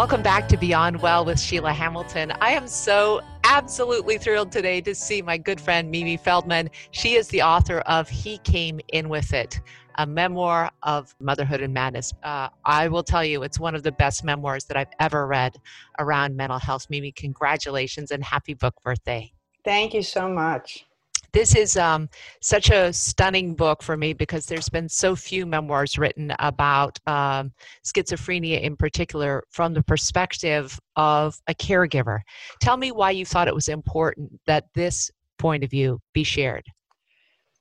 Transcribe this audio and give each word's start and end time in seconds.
Welcome 0.00 0.22
back 0.22 0.48
to 0.48 0.56
Beyond 0.56 1.02
Well 1.02 1.26
with 1.26 1.38
Sheila 1.38 1.74
Hamilton. 1.74 2.32
I 2.40 2.52
am 2.52 2.66
so 2.66 3.20
absolutely 3.44 4.16
thrilled 4.16 4.50
today 4.50 4.80
to 4.80 4.94
see 4.94 5.20
my 5.20 5.36
good 5.36 5.60
friend 5.60 5.90
Mimi 5.90 6.16
Feldman. 6.16 6.70
She 6.90 7.16
is 7.16 7.28
the 7.28 7.42
author 7.42 7.80
of 7.80 8.08
He 8.08 8.38
Came 8.38 8.80
In 8.94 9.10
With 9.10 9.34
It, 9.34 9.60
a 9.96 10.06
memoir 10.06 10.70
of 10.84 11.14
motherhood 11.20 11.60
and 11.60 11.74
madness. 11.74 12.14
Uh, 12.22 12.48
I 12.64 12.88
will 12.88 13.02
tell 13.02 13.22
you, 13.22 13.42
it's 13.42 13.60
one 13.60 13.74
of 13.74 13.82
the 13.82 13.92
best 13.92 14.24
memoirs 14.24 14.64
that 14.64 14.78
I've 14.78 14.88
ever 15.00 15.26
read 15.26 15.60
around 15.98 16.34
mental 16.34 16.58
health. 16.58 16.86
Mimi, 16.88 17.12
congratulations 17.12 18.10
and 18.10 18.24
happy 18.24 18.54
book 18.54 18.76
birthday. 18.82 19.30
Thank 19.66 19.92
you 19.92 20.02
so 20.02 20.30
much 20.30 20.86
this 21.32 21.54
is 21.54 21.76
um, 21.76 22.08
such 22.40 22.70
a 22.70 22.92
stunning 22.92 23.54
book 23.54 23.82
for 23.82 23.96
me 23.96 24.12
because 24.12 24.46
there's 24.46 24.68
been 24.68 24.88
so 24.88 25.14
few 25.14 25.46
memoirs 25.46 25.98
written 25.98 26.32
about 26.38 26.98
um, 27.06 27.52
schizophrenia 27.84 28.60
in 28.60 28.76
particular 28.76 29.44
from 29.50 29.74
the 29.74 29.82
perspective 29.82 30.78
of 30.96 31.40
a 31.48 31.54
caregiver. 31.54 32.20
Tell 32.60 32.76
me 32.76 32.92
why 32.92 33.12
you 33.12 33.24
thought 33.24 33.48
it 33.48 33.54
was 33.54 33.68
important 33.68 34.40
that 34.46 34.64
this 34.74 35.10
point 35.38 35.64
of 35.64 35.70
view 35.70 36.00
be 36.12 36.24
shared. 36.24 36.64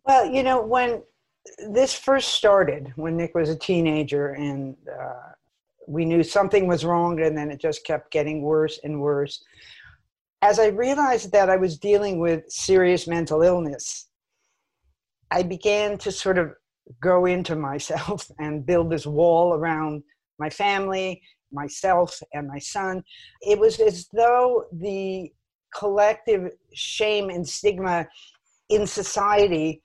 Well, 0.06 0.26
you 0.26 0.44
know, 0.44 0.62
when 0.62 1.04
this 1.70 1.94
first 1.94 2.34
started, 2.34 2.92
when 2.96 3.18
Nick 3.18 3.36
was 3.36 3.50
a 3.50 3.56
teenager 3.56 4.30
and 4.34 4.76
uh, 4.92 5.34
we 5.88 6.06
knew 6.06 6.24
something 6.24 6.68
was 6.68 6.86
wrong, 6.86 7.20
and 7.22 7.36
then 7.36 7.50
it 7.50 7.60
just 7.60 7.84
kept 7.84 8.12
getting 8.12 8.44
worse 8.44 8.80
and 8.84 9.02
worse 9.02 9.44
as 10.42 10.60
I 10.60 10.68
realized 10.68 11.32
that 11.32 11.50
I 11.50 11.58
was 11.58 11.78
dealing 11.78 12.20
with 12.20 12.50
serious 12.50 13.08
mental 13.08 13.42
illness, 13.42 14.08
I 15.32 15.44
began 15.44 15.98
to 16.00 16.12
sort 16.12 16.38
of 16.38 16.54
go 17.02 17.26
into 17.26 17.56
myself 17.56 18.30
and 18.40 18.66
build 18.66 18.90
this 18.90 19.06
wall 19.06 19.54
around 19.54 20.04
my 20.40 20.50
family, 20.50 21.22
myself, 21.52 22.22
and 22.34 22.48
my 22.48 22.60
son. 22.60 23.04
It 23.42 23.60
was 23.60 23.80
as 23.80 24.08
though 24.14 24.66
the 24.72 25.32
collective 25.76 26.52
shame 26.74 27.30
and 27.30 27.48
stigma 27.48 28.08
in 28.70 28.88
society 28.88 29.82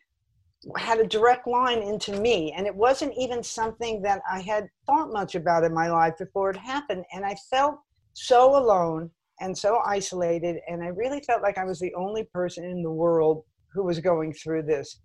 had 0.79 0.99
a 0.99 1.07
direct 1.07 1.47
line 1.47 1.83
into 1.83 2.13
me. 2.19 2.53
And 2.53 2.67
it 2.67 2.75
wasn't 2.75 3.13
even 3.19 3.43
something 3.43 4.01
that 4.03 4.23
I 4.31 4.41
had 4.41 4.69
thought 4.87 5.13
much 5.13 5.35
about 5.35 5.65
in 5.65 5.75
my 5.75 5.91
life 5.91 6.15
before 6.19 6.51
it 6.51 6.57
happened. 6.57 7.05
And 7.13 7.25
I 7.25 7.35
felt 7.51 7.81
so 8.15 8.57
alone 8.57 9.11
and 9.41 9.57
so 9.57 9.81
isolated. 9.85 10.57
And 10.69 10.83
I 10.83 10.89
really 10.89 11.21
felt 11.21 11.43
like 11.43 11.59
I 11.59 11.65
was 11.65 11.81
the 11.81 11.95
only 11.95 12.25
person 12.25 12.65
in 12.65 12.83
the 12.83 12.91
world 12.91 13.45
who 13.73 13.85
was 13.85 14.01
going 14.01 14.33
through 14.33 14.63
this. 14.63 15.01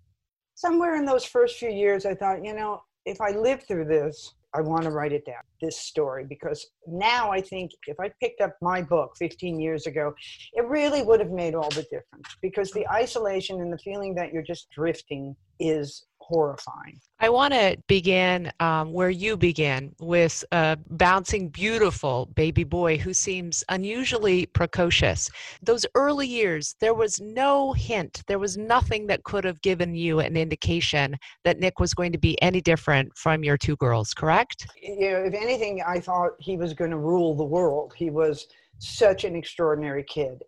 Somewhere 0.54 0.96
in 0.96 1.04
those 1.04 1.24
first 1.24 1.58
few 1.58 1.70
years, 1.70 2.06
I 2.06 2.14
thought, 2.14 2.44
you 2.44 2.54
know, 2.54 2.82
if 3.06 3.20
I 3.20 3.30
live 3.30 3.64
through 3.66 3.86
this, 3.86 4.34
I 4.52 4.60
want 4.60 4.82
to 4.82 4.90
write 4.90 5.12
it 5.12 5.24
down, 5.24 5.42
this 5.62 5.78
story, 5.78 6.26
because 6.28 6.66
now 6.86 7.30
I 7.30 7.40
think 7.40 7.70
if 7.86 7.98
I 8.00 8.10
picked 8.20 8.40
up 8.40 8.56
my 8.60 8.82
book 8.82 9.12
15 9.16 9.60
years 9.60 9.86
ago, 9.86 10.12
it 10.54 10.66
really 10.66 11.02
would 11.02 11.20
have 11.20 11.30
made 11.30 11.54
all 11.54 11.70
the 11.70 11.84
difference 11.84 12.36
because 12.42 12.72
the 12.72 12.86
isolation 12.88 13.60
and 13.60 13.72
the 13.72 13.78
feeling 13.78 14.14
that 14.16 14.32
you're 14.32 14.42
just 14.42 14.68
drifting 14.70 15.36
is 15.60 16.06
horrifying. 16.30 17.00
I 17.18 17.28
want 17.28 17.52
to 17.52 17.76
begin 17.86 18.50
um, 18.60 18.92
where 18.92 19.10
you 19.10 19.36
began 19.36 19.92
with 20.00 20.42
a 20.52 20.78
bouncing, 20.88 21.48
beautiful 21.50 22.30
baby 22.34 22.64
boy 22.64 22.96
who 22.96 23.12
seems 23.12 23.62
unusually 23.68 24.46
precocious. 24.46 25.28
Those 25.62 25.84
early 25.94 26.26
years, 26.26 26.76
there 26.80 26.94
was 26.94 27.20
no 27.20 27.72
hint, 27.72 28.22
there 28.26 28.38
was 28.38 28.56
nothing 28.56 29.06
that 29.08 29.24
could 29.24 29.44
have 29.44 29.60
given 29.60 29.94
you 29.94 30.20
an 30.20 30.36
indication 30.36 31.16
that 31.44 31.58
Nick 31.58 31.78
was 31.78 31.92
going 31.92 32.12
to 32.12 32.18
be 32.18 32.40
any 32.40 32.60
different 32.60 33.14
from 33.16 33.44
your 33.44 33.58
two 33.58 33.76
girls, 33.76 34.14
correct? 34.14 34.66
You 34.80 35.10
know, 35.10 35.24
if 35.24 35.34
anything, 35.34 35.82
I 35.86 36.00
thought 36.00 36.30
he 36.38 36.56
was 36.56 36.72
going 36.72 36.92
to 36.92 36.98
rule 36.98 37.34
the 37.34 37.44
world. 37.44 37.92
He 37.94 38.08
was 38.08 38.46
such 38.78 39.24
an 39.24 39.36
extraordinary 39.36 40.04
kid 40.04 40.42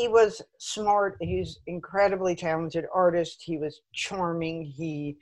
he 0.00 0.08
was 0.08 0.40
smart 0.58 1.16
he's 1.20 1.58
incredibly 1.66 2.34
talented 2.34 2.86
artist 2.94 3.42
he 3.44 3.58
was 3.58 3.82
charming 3.92 4.64
he 4.64 5.16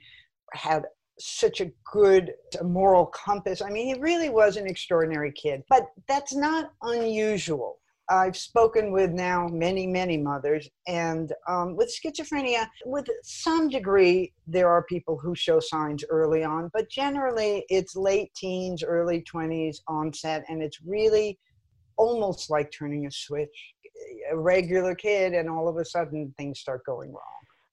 had 0.52 0.84
such 1.20 1.60
a 1.60 1.72
good 1.92 2.32
moral 2.62 3.06
compass. 3.06 3.60
I 3.60 3.70
mean 3.70 3.92
he 3.92 4.00
really 4.00 4.28
was 4.28 4.56
an 4.56 4.68
extraordinary 4.68 5.32
kid 5.32 5.64
but 5.68 5.86
that's 6.06 6.34
not 6.34 6.70
unusual. 6.82 7.80
I've 8.10 8.38
spoken 8.38 8.90
with 8.90 9.10
now 9.10 9.48
many, 9.48 9.86
many 9.86 10.16
mothers, 10.16 10.66
and 10.86 11.30
um, 11.46 11.76
with 11.76 11.94
schizophrenia, 11.94 12.66
with 12.86 13.06
some 13.22 13.68
degree, 13.68 14.32
there 14.46 14.70
are 14.70 14.82
people 14.84 15.18
who 15.18 15.34
show 15.34 15.60
signs 15.60 16.02
early 16.08 16.42
on, 16.42 16.70
but 16.72 16.88
generally 16.88 17.66
it's 17.68 17.94
late 17.94 18.32
teens, 18.34 18.82
early 18.82 19.22
20s 19.30 19.80
onset, 19.88 20.42
and 20.48 20.62
it's 20.62 20.78
really 20.86 21.38
almost 21.98 22.48
like 22.48 22.70
turning 22.70 23.06
a 23.06 23.10
switch 23.10 23.74
a 24.30 24.36
regular 24.36 24.94
kid 24.94 25.34
and 25.34 25.48
all 25.48 25.68
of 25.68 25.76
a 25.76 25.84
sudden 25.84 26.34
things 26.36 26.60
start 26.60 26.84
going 26.84 27.10
wrong. 27.12 27.22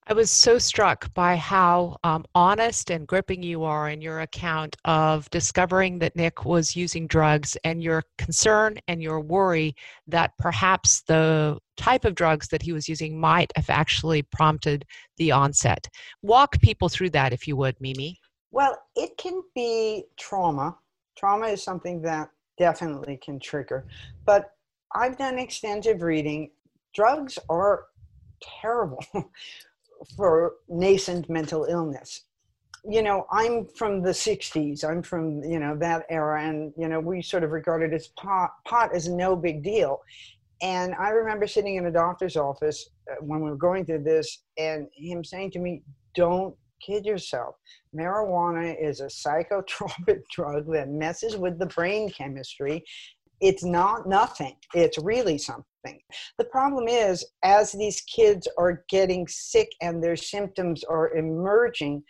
I 0.07 0.13
was 0.13 0.29
so 0.29 0.59
struck 0.59 1.11
by 1.15 1.35
how 1.35 1.97
um, 2.03 2.25
honest 2.35 2.91
and 2.91 3.07
gripping 3.07 3.41
you 3.41 3.63
are 3.63 3.89
in 3.89 4.01
your 4.01 4.19
account 4.19 4.75
of 4.85 5.27
discovering 5.31 5.97
that 5.97 6.15
Nick 6.15 6.45
was 6.45 6.75
using 6.75 7.07
drugs 7.07 7.57
and 7.63 7.81
your 7.81 8.03
concern 8.19 8.77
and 8.87 9.01
your 9.01 9.19
worry 9.19 9.75
that 10.05 10.37
perhaps 10.37 11.01
the 11.01 11.57
type 11.75 12.05
of 12.05 12.13
drugs 12.13 12.49
that 12.49 12.61
he 12.61 12.71
was 12.71 12.87
using 12.87 13.19
might 13.19 13.51
have 13.55 13.71
actually 13.71 14.21
prompted 14.21 14.85
the 15.17 15.31
onset. 15.31 15.87
Walk 16.21 16.59
people 16.61 16.87
through 16.87 17.09
that, 17.09 17.33
if 17.33 17.47
you 17.47 17.55
would, 17.55 17.75
Mimi. 17.81 18.19
Well, 18.51 18.77
it 18.95 19.17
can 19.17 19.41
be 19.55 20.03
trauma. 20.19 20.77
Trauma 21.17 21.47
is 21.47 21.63
something 21.63 21.99
that 22.03 22.29
definitely 22.59 23.19
can 23.23 23.39
trigger. 23.39 23.85
But 24.23 24.51
I've 24.93 25.17
done 25.17 25.39
extensive 25.39 26.01
reading. 26.01 26.51
Drugs 26.93 27.37
are 27.49 27.85
terrible 28.61 29.03
for 30.15 30.53
nascent 30.67 31.29
mental 31.29 31.65
illness. 31.65 32.23
You 32.87 33.01
know, 33.01 33.25
I'm 33.31 33.65
from 33.65 34.03
the 34.03 34.11
60s. 34.11 34.87
I'm 34.87 35.01
from, 35.01 35.43
you 35.43 35.59
know, 35.59 35.75
that 35.77 36.05
era. 36.09 36.43
And, 36.43 36.71
you 36.77 36.87
know, 36.87 36.99
we 36.99 37.21
sort 37.21 37.43
of 37.43 37.51
regarded 37.51 37.93
as 37.93 38.07
pot, 38.09 38.51
pot 38.65 38.93
as 38.93 39.09
no 39.09 39.35
big 39.35 39.63
deal. 39.63 40.01
And 40.61 40.93
I 40.95 41.09
remember 41.09 41.47
sitting 41.47 41.75
in 41.75 41.87
a 41.87 41.91
doctor's 41.91 42.37
office 42.37 42.89
uh, 43.11 43.15
when 43.21 43.41
we 43.41 43.49
were 43.49 43.57
going 43.57 43.85
through 43.85 44.03
this 44.03 44.43
and 44.57 44.87
him 44.95 45.23
saying 45.23 45.51
to 45.51 45.59
me, 45.59 45.81
don't 46.13 46.55
kid 46.85 47.05
yourself. 47.05 47.55
Marijuana 47.95 48.75
is 48.81 48.99
a 48.99 49.05
psychotropic 49.05 50.21
drug 50.31 50.71
that 50.71 50.89
messes 50.89 51.35
with 51.35 51.59
the 51.59 51.65
brain 51.65 52.09
chemistry 52.09 52.83
it's 53.41 53.63
not 53.63 54.07
nothing 54.07 54.55
it's 54.75 54.97
really 54.97 55.37
something. 55.37 55.65
The 56.37 56.45
problem 56.45 56.87
is 56.87 57.25
as 57.43 57.71
these 57.71 58.01
kids 58.01 58.47
are 58.57 58.83
getting 58.89 59.27
sick 59.27 59.69
and 59.81 60.03
their 60.03 60.15
symptoms 60.15 60.83
are 60.83 61.15
emerging 61.15 62.03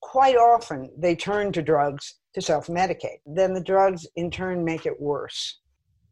quite 0.00 0.36
often 0.36 0.90
they 0.96 1.16
turn 1.16 1.50
to 1.52 1.62
drugs 1.62 2.16
to 2.34 2.40
self-medicate. 2.40 3.18
Then 3.26 3.54
the 3.54 3.62
drugs 3.62 4.06
in 4.16 4.30
turn 4.30 4.64
make 4.64 4.86
it 4.86 5.00
worse. 5.00 5.58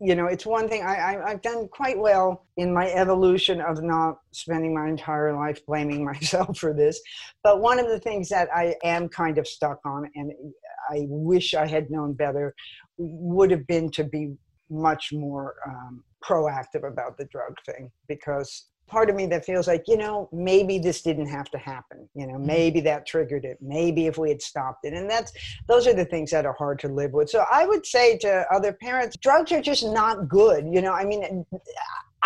You 0.01 0.17
know 0.17 0.27
it's 0.27 0.45
one 0.45 0.69
thing 0.69 0.83
I, 0.83 1.23
I 1.25 1.31
have 1.31 1.43
done 1.43 1.69
quite 1.69 1.99
well 1.99 2.47
in 2.57 2.75
my 2.75 2.91
evolution 2.91 3.61
of 3.61 3.83
not 3.83 4.17
spending 4.33 4.75
my 4.75 4.89
entire 4.89 5.33
life 5.35 5.65
blaming 5.67 6.05
myself 6.13 6.59
for 6.59 6.75
this 6.75 7.01
but 7.45 7.61
one 7.61 7.79
of 7.79 7.89
the 7.89 8.01
things 8.01 8.29
that 8.31 8.49
i 8.53 8.75
am 8.83 9.09
kind 9.09 9.39
of 9.39 9.47
stuck 9.47 9.79
on 9.87 10.11
and 10.17 10.33
i 10.91 11.07
wish 11.09 11.55
i 11.55 11.65
had 11.65 11.91
known 11.91 12.13
better 12.13 12.55
would 12.99 13.53
have 13.53 13.67
been 13.69 13.89
to 13.93 14.05
be 14.05 14.35
much 14.71 15.13
more 15.13 15.55
um, 15.67 16.03
proactive 16.23 16.87
about 16.87 17.17
the 17.19 17.25
drug 17.27 17.55
thing 17.67 17.91
because 18.09 18.67
part 18.87 19.09
of 19.09 19.17
me 19.17 19.27
that 19.27 19.45
feels 19.45 19.67
like 19.67 19.85
you 19.87 19.97
know 19.97 20.29
maybe 20.33 20.79
this 20.79 21.03
didn't 21.03 21.27
have 21.27 21.51
to 21.51 21.59
happen 21.59 22.09
you 22.15 22.27
know 22.27 22.35
mm-hmm. 22.35 22.47
maybe 22.47 22.81
that 22.81 23.07
triggered 23.07 23.45
it. 23.45 23.59
Maybe 23.61 24.07
if 24.07 24.19
we 24.19 24.29
had 24.29 24.43
stopped 24.43 24.85
it. 24.85 24.93
And 24.93 25.09
that's 25.09 25.33
those 25.69 25.87
are 25.87 25.95
the 25.95 26.05
things 26.05 26.31
that 26.31 26.45
are 26.45 26.53
hard 26.53 26.79
to 26.81 26.89
live 26.89 27.13
with. 27.13 27.31
So 27.31 27.45
i 27.51 27.67
would 27.67 27.87
say 27.87 28.19
to 28.19 28.45
other 28.53 28.73
parents 28.73 29.17
drugs 29.17 29.53
are 29.53 29.63
just 29.63 29.85
not 29.85 30.29
good 30.29 30.67
you 30.71 30.83
know 30.83 30.93
i 30.93 31.05
mean 31.05 31.45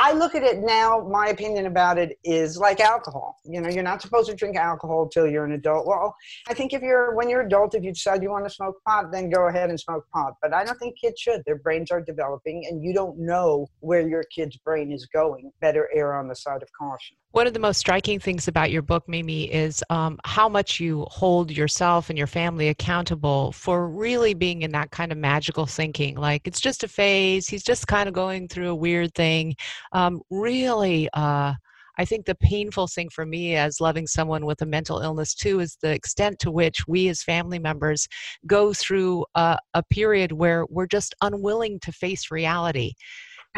I 0.00 0.12
look 0.12 0.36
at 0.36 0.44
it 0.44 0.60
now, 0.60 1.00
my 1.10 1.26
opinion 1.26 1.66
about 1.66 1.98
it 1.98 2.16
is 2.22 2.56
like 2.56 2.78
alcohol. 2.78 3.40
You 3.44 3.60
know, 3.60 3.68
you're 3.68 3.82
not 3.82 4.00
supposed 4.00 4.30
to 4.30 4.36
drink 4.36 4.56
alcohol 4.56 5.02
until 5.02 5.26
you're 5.26 5.44
an 5.44 5.52
adult. 5.52 5.88
Well, 5.88 6.14
I 6.46 6.54
think 6.54 6.72
if 6.72 6.82
you're, 6.82 7.16
when 7.16 7.28
you're 7.28 7.40
adult, 7.40 7.74
if 7.74 7.82
you 7.82 7.92
decide 7.92 8.22
you 8.22 8.30
want 8.30 8.46
to 8.46 8.54
smoke 8.54 8.76
pot, 8.86 9.10
then 9.10 9.28
go 9.28 9.48
ahead 9.48 9.70
and 9.70 9.80
smoke 9.80 10.06
pot. 10.14 10.34
But 10.40 10.54
I 10.54 10.64
don't 10.64 10.78
think 10.78 11.00
kids 11.00 11.20
should. 11.20 11.42
Their 11.44 11.58
brains 11.58 11.90
are 11.90 12.00
developing 12.00 12.64
and 12.70 12.80
you 12.80 12.94
don't 12.94 13.18
know 13.18 13.66
where 13.80 14.06
your 14.06 14.22
kid's 14.32 14.56
brain 14.58 14.92
is 14.92 15.04
going. 15.06 15.50
Better 15.60 15.88
err 15.92 16.14
on 16.14 16.28
the 16.28 16.36
side 16.36 16.62
of 16.62 16.68
caution. 16.78 17.16
One 17.32 17.46
of 17.46 17.52
the 17.52 17.60
most 17.60 17.78
striking 17.78 18.19
things 18.19 18.48
about 18.48 18.70
your 18.70 18.80
book, 18.80 19.06
Mimi, 19.06 19.52
is 19.52 19.84
um, 19.90 20.19
how 20.25 20.48
much 20.48 20.80
you 20.80 21.06
hold 21.10 21.50
yourself 21.50 22.08
and 22.08 22.16
your 22.16 22.26
family 22.26 22.69
accountable 22.69 23.52
for 23.52 23.86
really 23.90 24.32
being 24.32 24.62
in 24.62 24.72
that 24.72 24.90
kind 24.90 25.12
of 25.12 25.19
magical 25.19 25.66
thinking. 25.66 26.16
Like 26.16 26.46
it's 26.46 26.60
just 26.60 26.84
a 26.84 26.88
phase. 26.88 27.46
He's 27.46 27.62
just 27.62 27.86
kind 27.86 28.08
of 28.08 28.14
going 28.14 28.48
through 28.48 28.70
a 28.70 28.75
weird 28.75 29.14
thing. 29.14 29.56
Um, 29.92 30.22
really, 30.30 31.06
uh, 31.12 31.52
I 31.98 32.04
think 32.04 32.25
the 32.25 32.34
painful 32.36 32.86
thing 32.86 33.10
for 33.10 33.26
me 33.26 33.56
as 33.56 33.81
loving 33.81 34.06
someone 34.06 34.46
with 34.46 34.62
a 34.62 34.66
mental 34.66 35.00
illness 35.00 35.34
too 35.34 35.60
is 35.60 35.76
the 35.82 35.90
extent 35.90 36.38
to 36.40 36.50
which 36.50 36.86
we 36.86 37.08
as 37.08 37.22
family 37.22 37.58
members 37.58 38.08
go 38.46 38.72
through 38.72 39.26
a, 39.34 39.58
a 39.74 39.82
period 39.82 40.32
where 40.32 40.64
we're 40.70 40.86
just 40.86 41.14
unwilling 41.20 41.78
to 41.81 41.92
face 41.92 42.31
reality. 42.31 42.92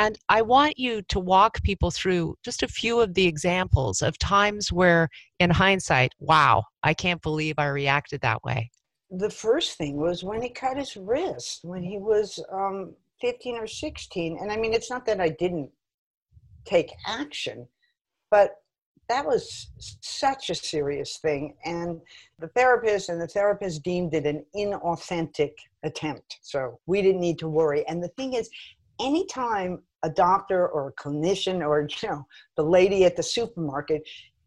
And 0.01 0.19
I 0.31 0.41
want 0.41 0.79
you 0.79 1.03
to 1.11 1.21
walk 1.21 1.63
people 1.63 1.91
through 1.91 2.35
just 2.43 2.63
a 2.63 2.69
few 2.69 3.01
of 3.01 3.13
the 3.13 3.27
examples 3.27 4.01
of 4.01 4.17
times 4.17 4.73
where, 4.73 5.11
in 5.41 5.51
hindsight, 5.51 6.13
wow, 6.19 6.65
I 6.83 6.95
can't 6.95 7.21
believe 7.21 7.57
I 7.59 7.67
reacted 7.67 8.23
that 8.23 8.43
way. 8.43 8.71
The 9.11 9.29
first 9.29 9.77
thing 9.77 9.99
was 9.99 10.25
when 10.25 10.41
he 10.41 10.49
cut 10.49 10.79
his 10.79 10.97
wrist, 10.97 11.61
when 11.65 11.83
he 11.83 11.99
was 11.99 12.43
um, 12.51 12.95
15 13.21 13.57
or 13.59 13.67
16. 13.67 14.39
And 14.41 14.51
I 14.51 14.57
mean, 14.57 14.73
it's 14.73 14.89
not 14.89 15.05
that 15.05 15.21
I 15.21 15.29
didn't 15.29 15.69
take 16.65 16.91
action, 17.07 17.69
but 18.31 18.53
that 19.11 19.27
was 19.27 19.69
such 20.01 20.49
a 20.49 20.55
serious 20.55 21.19
thing. 21.19 21.57
And 21.67 22.01
the 22.39 22.49
therapist 22.49 23.11
and 23.11 23.21
the 23.21 23.29
therapist 23.29 23.83
deemed 23.83 24.15
it 24.15 24.25
an 24.25 24.47
inauthentic 24.57 25.53
attempt. 25.83 26.39
So 26.41 26.81
we 26.87 27.03
didn't 27.03 27.21
need 27.21 27.39
to 27.41 27.51
worry. 27.51 27.87
And 27.87 28.03
the 28.03 28.09
thing 28.17 28.33
is, 28.33 28.49
anytime 28.99 29.83
a 30.03 30.11
doctor 30.11 30.69
or 30.69 30.89
a 30.89 30.93
clinician 30.95 31.67
or 31.67 31.87
you 32.03 32.09
know 32.09 32.27
the 32.57 32.63
lady 32.63 33.05
at 33.05 33.17
the 33.17 33.23
supermarket 33.23 34.03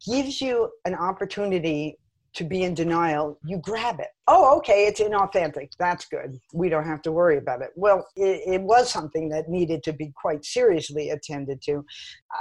gives 0.05 0.41
you 0.41 0.69
an 0.85 0.95
opportunity 0.95 1.97
to 2.33 2.43
be 2.43 2.63
in 2.63 2.73
denial, 2.73 3.37
you 3.45 3.57
grab 3.57 3.99
it. 3.99 4.07
Oh, 4.27 4.57
okay, 4.57 4.87
it's 4.87 4.99
inauthentic. 4.99 5.69
That's 5.77 6.05
good. 6.05 6.39
We 6.53 6.67
don't 6.67 6.85
have 6.85 7.01
to 7.03 7.11
worry 7.11 7.37
about 7.37 7.61
it. 7.61 7.69
Well, 7.75 8.07
it, 8.15 8.41
it, 8.47 8.61
was 8.61 8.91
something 8.91 9.29
that 9.29 9.49
needed 9.49 9.83
to 9.83 9.93
be 9.93 10.11
quite 10.15 10.43
seriously 10.43 11.11
attended 11.11 11.61
to. 11.63 11.85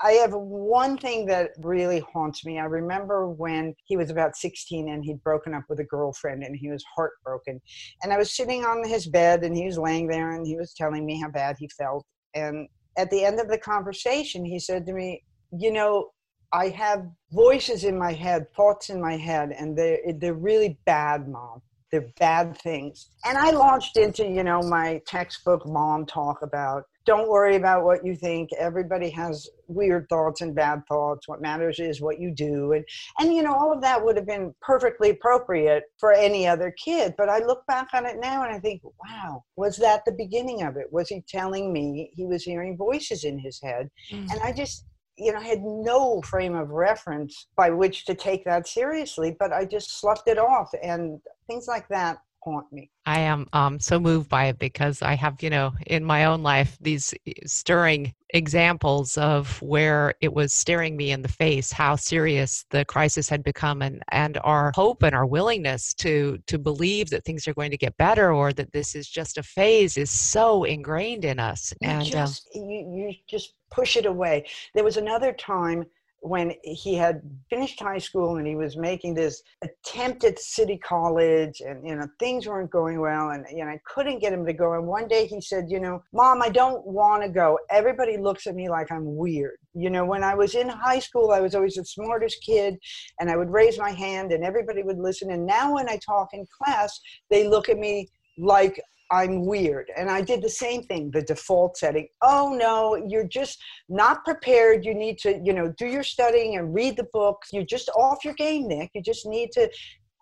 I 0.02 0.12
have 0.12 0.32
one 0.32 0.96
thing 0.96 1.26
that 1.26 1.50
really 1.58 2.00
haunts 2.12 2.44
me. 2.46 2.58
I 2.58 2.64
remember 2.64 3.28
when 3.28 3.74
he 3.84 3.96
was 3.98 4.08
about 4.08 4.36
16 4.36 4.88
and 4.88 5.04
he'd 5.04 5.22
broken 5.22 5.52
up 5.52 5.64
with 5.68 5.80
a 5.80 5.84
girlfriend 5.84 6.42
and 6.42 6.56
he 6.56 6.70
was 6.70 6.84
heartbroken. 6.96 7.60
And 8.02 8.12
I 8.12 8.18
was 8.18 8.34
sitting 8.34 8.64
on 8.64 8.88
his 8.88 9.06
bed 9.06 9.44
and 9.44 9.54
he 9.54 9.66
was 9.66 9.76
laying 9.76 10.06
there 10.06 10.30
and 10.30 10.46
he 10.46 10.56
was 10.56 10.72
telling 10.72 11.04
me 11.04 11.20
how 11.20 11.28
bad 11.28 11.56
he 11.58 11.68
felt. 11.68 12.06
And 12.34 12.66
at 12.96 13.10
the 13.10 13.24
end 13.24 13.40
of 13.40 13.48
the 13.48 13.58
conversation, 13.58 14.44
he 14.44 14.58
said 14.58 14.86
to 14.86 14.92
me, 14.92 15.24
You 15.50 15.72
know, 15.72 16.12
I 16.52 16.68
have 16.68 17.06
voices 17.30 17.84
in 17.84 17.98
my 17.98 18.12
head, 18.12 18.52
thoughts 18.54 18.90
in 18.90 19.00
my 19.00 19.16
head, 19.16 19.54
and 19.58 19.76
they're, 19.76 19.98
they're 20.18 20.34
really 20.34 20.78
bad, 20.84 21.28
mom. 21.28 21.62
They're 21.92 22.10
bad 22.18 22.58
things. 22.58 23.10
And 23.24 23.38
I 23.38 23.50
launched 23.50 23.96
into, 23.96 24.24
you 24.26 24.42
know, 24.42 24.62
my 24.62 25.00
textbook 25.06 25.66
mom 25.66 26.06
talk 26.06 26.42
about 26.42 26.84
don't 27.04 27.28
worry 27.28 27.56
about 27.56 27.84
what 27.84 28.04
you 28.04 28.14
think. 28.14 28.50
Everybody 28.58 29.10
has 29.10 29.48
weird 29.66 30.08
thoughts 30.08 30.40
and 30.40 30.54
bad 30.54 30.82
thoughts. 30.86 31.26
What 31.26 31.42
matters 31.42 31.80
is 31.80 32.00
what 32.00 32.20
you 32.20 32.30
do. 32.30 32.72
And, 32.72 32.84
and 33.18 33.34
you 33.34 33.42
know, 33.42 33.54
all 33.54 33.72
of 33.72 33.80
that 33.82 34.04
would 34.04 34.16
have 34.16 34.26
been 34.26 34.54
perfectly 34.60 35.10
appropriate 35.10 35.84
for 35.98 36.12
any 36.12 36.46
other 36.46 36.72
kid. 36.82 37.14
But 37.18 37.28
I 37.28 37.38
look 37.38 37.66
back 37.66 37.88
on 37.92 38.06
it 38.06 38.18
now 38.20 38.44
and 38.44 38.54
I 38.54 38.58
think, 38.58 38.82
wow, 38.84 39.42
was 39.56 39.76
that 39.78 40.04
the 40.04 40.12
beginning 40.12 40.62
of 40.62 40.76
it? 40.76 40.92
Was 40.92 41.08
he 41.08 41.22
telling 41.28 41.72
me 41.72 42.10
he 42.14 42.24
was 42.24 42.44
hearing 42.44 42.76
voices 42.76 43.24
in 43.24 43.38
his 43.38 43.60
head? 43.60 43.90
Mm. 44.12 44.30
And 44.30 44.40
I 44.42 44.52
just, 44.52 44.84
you 45.18 45.32
know, 45.32 45.40
I 45.40 45.44
had 45.44 45.62
no 45.62 46.22
frame 46.22 46.54
of 46.54 46.70
reference 46.70 47.48
by 47.56 47.70
which 47.70 48.04
to 48.06 48.14
take 48.14 48.44
that 48.44 48.68
seriously, 48.68 49.36
but 49.38 49.52
I 49.52 49.64
just 49.64 50.00
sloughed 50.00 50.28
it 50.28 50.38
off. 50.38 50.70
And 50.82 51.20
things 51.52 51.68
like 51.68 51.86
that 51.88 52.18
haunt 52.42 52.72
me. 52.72 52.90
I 53.06 53.20
am 53.20 53.46
um, 53.52 53.78
so 53.78 54.00
moved 54.00 54.28
by 54.28 54.46
it 54.46 54.58
because 54.58 55.02
I 55.02 55.14
have, 55.14 55.42
you 55.42 55.50
know, 55.50 55.72
in 55.86 56.04
my 56.04 56.24
own 56.24 56.42
life, 56.42 56.76
these 56.80 57.14
eh, 57.26 57.32
stirring 57.46 58.14
examples 58.34 59.18
of 59.18 59.60
where 59.60 60.14
it 60.20 60.32
was 60.32 60.52
staring 60.54 60.96
me 60.96 61.10
in 61.10 61.20
the 61.20 61.28
face 61.28 61.70
how 61.70 61.94
serious 61.94 62.64
the 62.70 62.82
crisis 62.86 63.28
had 63.28 63.44
become 63.44 63.82
and, 63.82 64.02
and 64.10 64.38
our 64.42 64.72
hope 64.74 65.02
and 65.02 65.14
our 65.14 65.26
willingness 65.26 65.92
to 65.92 66.38
to 66.46 66.58
believe 66.58 67.10
that 67.10 67.22
things 67.26 67.46
are 67.46 67.52
going 67.52 67.70
to 67.70 67.76
get 67.76 67.94
better 67.98 68.32
or 68.32 68.50
that 68.54 68.72
this 68.72 68.94
is 68.94 69.06
just 69.06 69.36
a 69.36 69.42
phase 69.42 69.98
is 69.98 70.10
so 70.10 70.64
ingrained 70.64 71.26
in 71.26 71.38
us 71.38 71.74
you 71.82 71.90
and 71.90 72.00
uh 72.00 72.04
just, 72.04 72.48
um, 72.56 72.62
you, 72.62 72.78
you 72.96 73.14
just 73.28 73.52
push 73.70 73.98
it 73.98 74.06
away 74.06 74.46
there 74.74 74.82
was 74.82 74.96
another 74.96 75.34
time 75.34 75.84
when 76.22 76.52
he 76.62 76.94
had 76.94 77.20
finished 77.50 77.80
high 77.80 77.98
school 77.98 78.36
and 78.36 78.46
he 78.46 78.54
was 78.54 78.76
making 78.76 79.12
this 79.12 79.42
attempt 79.62 80.22
at 80.22 80.38
city 80.38 80.78
college 80.78 81.60
and 81.60 81.84
you 81.86 81.96
know 81.96 82.06
things 82.20 82.46
weren't 82.46 82.70
going 82.70 83.00
well 83.00 83.30
and 83.30 83.44
you 83.50 83.64
know 83.64 83.70
I 83.72 83.80
couldn't 83.84 84.20
get 84.20 84.32
him 84.32 84.46
to 84.46 84.52
go. 84.52 84.74
And 84.74 84.86
one 84.86 85.08
day 85.08 85.26
he 85.26 85.40
said 85.40 85.66
you 85.68 85.80
know 85.80 86.00
mom 86.12 86.40
I 86.40 86.48
don't 86.48 86.86
want 86.86 87.24
to 87.24 87.28
go. 87.28 87.58
Everybody 87.70 88.18
looks 88.18 88.46
at 88.46 88.54
me 88.54 88.70
like 88.70 88.92
I'm 88.92 89.16
weird. 89.16 89.58
You 89.74 89.90
know 89.90 90.04
when 90.04 90.22
I 90.22 90.36
was 90.36 90.54
in 90.54 90.68
high 90.68 91.00
school 91.00 91.32
I 91.32 91.40
was 91.40 91.56
always 91.56 91.74
the 91.74 91.84
smartest 91.84 92.38
kid 92.46 92.78
and 93.18 93.28
I 93.28 93.36
would 93.36 93.50
raise 93.50 93.76
my 93.76 93.90
hand 93.90 94.30
and 94.30 94.44
everybody 94.44 94.84
would 94.84 94.98
listen. 94.98 95.32
And 95.32 95.44
now 95.44 95.74
when 95.74 95.88
I 95.88 95.98
talk 96.06 96.28
in 96.34 96.46
class 96.62 97.00
they 97.30 97.48
look 97.48 97.68
at 97.68 97.78
me 97.78 98.08
like 98.38 98.80
I'm 99.12 99.44
weird. 99.44 99.90
And 99.96 100.10
I 100.10 100.22
did 100.22 100.42
the 100.42 100.48
same 100.48 100.84
thing, 100.84 101.10
the 101.10 101.22
default 101.22 101.76
setting. 101.76 102.08
Oh 102.22 102.56
no, 102.58 102.96
you're 103.06 103.28
just 103.28 103.62
not 103.88 104.24
prepared. 104.24 104.84
You 104.84 104.94
need 104.94 105.18
to, 105.18 105.40
you 105.44 105.52
know, 105.52 105.72
do 105.76 105.86
your 105.86 106.02
studying 106.02 106.56
and 106.56 106.74
read 106.74 106.96
the 106.96 107.06
books. 107.12 107.50
You're 107.52 107.64
just 107.64 107.90
off 107.90 108.24
your 108.24 108.34
game, 108.34 108.68
Nick. 108.68 108.90
You 108.94 109.02
just 109.02 109.26
need 109.26 109.50
to. 109.52 109.70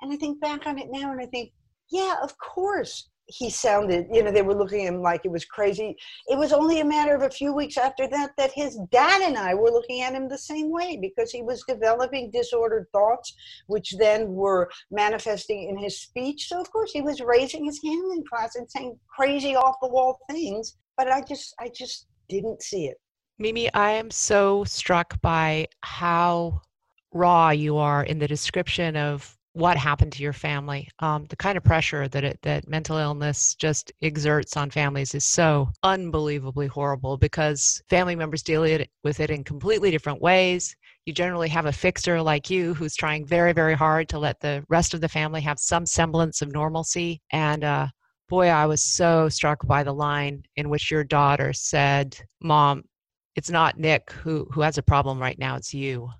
And 0.02 0.12
I 0.12 0.16
think 0.16 0.40
back 0.40 0.66
on 0.66 0.78
it 0.78 0.88
now 0.90 1.12
and 1.12 1.20
I 1.20 1.26
think, 1.26 1.52
yeah, 1.90 2.16
of 2.22 2.36
course 2.38 3.09
he 3.30 3.50
sounded, 3.50 4.06
you 4.12 4.22
know, 4.22 4.30
they 4.30 4.42
were 4.42 4.54
looking 4.54 4.86
at 4.86 4.92
him 4.92 5.00
like 5.00 5.22
it 5.24 5.30
was 5.30 5.44
crazy. 5.44 5.96
It 6.26 6.38
was 6.38 6.52
only 6.52 6.80
a 6.80 6.84
matter 6.84 7.14
of 7.14 7.22
a 7.22 7.30
few 7.30 7.54
weeks 7.54 7.76
after 7.76 8.08
that 8.08 8.32
that 8.36 8.52
his 8.52 8.78
dad 8.90 9.22
and 9.22 9.38
I 9.38 9.54
were 9.54 9.70
looking 9.70 10.02
at 10.02 10.14
him 10.14 10.28
the 10.28 10.38
same 10.38 10.70
way 10.70 10.98
because 11.00 11.30
he 11.30 11.42
was 11.42 11.64
developing 11.66 12.30
disordered 12.30 12.86
thoughts, 12.92 13.34
which 13.66 13.94
then 13.98 14.28
were 14.28 14.70
manifesting 14.90 15.68
in 15.68 15.78
his 15.78 16.00
speech. 16.00 16.48
So, 16.48 16.60
of 16.60 16.70
course, 16.70 16.90
he 16.92 17.02
was 17.02 17.20
raising 17.20 17.64
his 17.64 17.80
hand 17.84 18.12
in 18.14 18.24
class 18.24 18.56
and 18.56 18.70
saying 18.70 18.98
crazy 19.08 19.56
off 19.56 19.76
the 19.80 19.88
wall 19.88 20.18
things. 20.30 20.76
But 20.96 21.10
I 21.10 21.22
just, 21.22 21.54
I 21.60 21.70
just 21.74 22.06
didn't 22.28 22.62
see 22.62 22.86
it. 22.86 22.96
Mimi, 23.38 23.72
I 23.72 23.92
am 23.92 24.10
so 24.10 24.64
struck 24.64 25.20
by 25.22 25.66
how 25.82 26.60
raw 27.12 27.50
you 27.50 27.78
are 27.78 28.04
in 28.04 28.18
the 28.18 28.28
description 28.28 28.96
of 28.96 29.36
what 29.52 29.76
happened 29.76 30.12
to 30.12 30.22
your 30.22 30.32
family. 30.32 30.88
Um, 31.00 31.26
the 31.28 31.36
kind 31.36 31.56
of 31.56 31.64
pressure 31.64 32.06
that 32.08 32.24
it, 32.24 32.38
that 32.42 32.68
mental 32.68 32.98
illness 32.98 33.54
just 33.56 33.92
exerts 34.02 34.56
on 34.56 34.70
families 34.70 35.14
is 35.14 35.24
so 35.24 35.68
unbelievably 35.82 36.68
horrible 36.68 37.16
because 37.16 37.82
family 37.90 38.14
members 38.14 38.42
deal 38.42 38.62
it, 38.62 38.88
with 39.02 39.18
it 39.18 39.30
in 39.30 39.42
completely 39.42 39.90
different 39.90 40.22
ways. 40.22 40.74
You 41.04 41.12
generally 41.12 41.48
have 41.48 41.66
a 41.66 41.72
fixer 41.72 42.22
like 42.22 42.48
you 42.48 42.74
who's 42.74 42.94
trying 42.94 43.26
very, 43.26 43.52
very 43.52 43.74
hard 43.74 44.08
to 44.10 44.18
let 44.18 44.38
the 44.40 44.64
rest 44.68 44.94
of 44.94 45.00
the 45.00 45.08
family 45.08 45.40
have 45.40 45.58
some 45.58 45.84
semblance 45.84 46.42
of 46.42 46.52
normalcy. 46.52 47.20
And 47.32 47.64
uh, 47.64 47.88
boy, 48.28 48.48
I 48.48 48.66
was 48.66 48.82
so 48.82 49.28
struck 49.28 49.66
by 49.66 49.82
the 49.82 49.92
line 49.92 50.44
in 50.56 50.68
which 50.68 50.90
your 50.90 51.02
daughter 51.02 51.52
said, 51.52 52.16
"Mom, 52.40 52.84
it's 53.34 53.50
not 53.50 53.78
Nick 53.78 54.12
who 54.12 54.46
who 54.52 54.60
has 54.60 54.78
a 54.78 54.82
problem 54.82 55.18
right 55.18 55.38
now; 55.38 55.56
it's 55.56 55.74
you." 55.74 56.10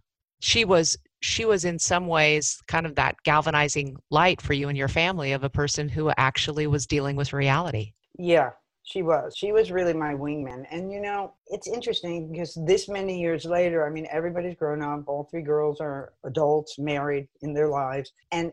She 0.40 0.64
was 0.64 0.96
she 1.20 1.44
was 1.44 1.64
in 1.64 1.78
some 1.78 2.06
ways 2.06 2.60
kind 2.66 2.86
of 2.86 2.94
that 2.96 3.16
galvanizing 3.24 3.96
light 4.10 4.40
for 4.40 4.54
you 4.54 4.68
and 4.68 4.76
your 4.76 4.88
family 4.88 5.32
of 5.32 5.44
a 5.44 5.50
person 5.50 5.88
who 5.88 6.10
actually 6.16 6.66
was 6.66 6.86
dealing 6.86 7.16
with 7.16 7.32
reality. 7.32 7.92
Yeah, 8.18 8.50
she 8.82 9.02
was. 9.02 9.34
She 9.36 9.52
was 9.52 9.70
really 9.70 9.92
my 9.92 10.14
wingman. 10.14 10.64
And 10.70 10.90
you 10.90 11.00
know, 11.00 11.34
it's 11.46 11.68
interesting 11.68 12.32
because 12.32 12.58
this 12.66 12.88
many 12.88 13.20
years 13.20 13.44
later, 13.44 13.86
I 13.86 13.90
mean, 13.90 14.06
everybody's 14.10 14.56
grown 14.56 14.82
up. 14.82 15.04
All 15.06 15.28
three 15.30 15.42
girls 15.42 15.80
are 15.80 16.12
adults, 16.24 16.78
married 16.78 17.28
in 17.42 17.52
their 17.52 17.68
lives. 17.68 18.12
And 18.32 18.50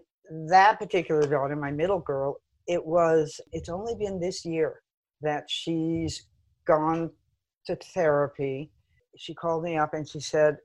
that 0.50 0.78
particular 0.80 1.26
daughter, 1.26 1.56
my 1.56 1.72
middle 1.72 2.00
girl, 2.00 2.38
it 2.68 2.86
was, 2.86 3.40
it's 3.54 3.70
only 3.70 3.96
been 3.96 4.20
this 4.20 4.46
year 4.46 4.82
that 5.22 5.46
she's 5.50 6.28
gone 6.66 7.10
to 7.66 7.78
therapy. 7.94 8.70
She 9.18 9.34
called 9.34 9.64
me 9.64 9.78
up 9.78 9.94
and 9.94 10.08
she 10.08 10.20
said, 10.20 10.58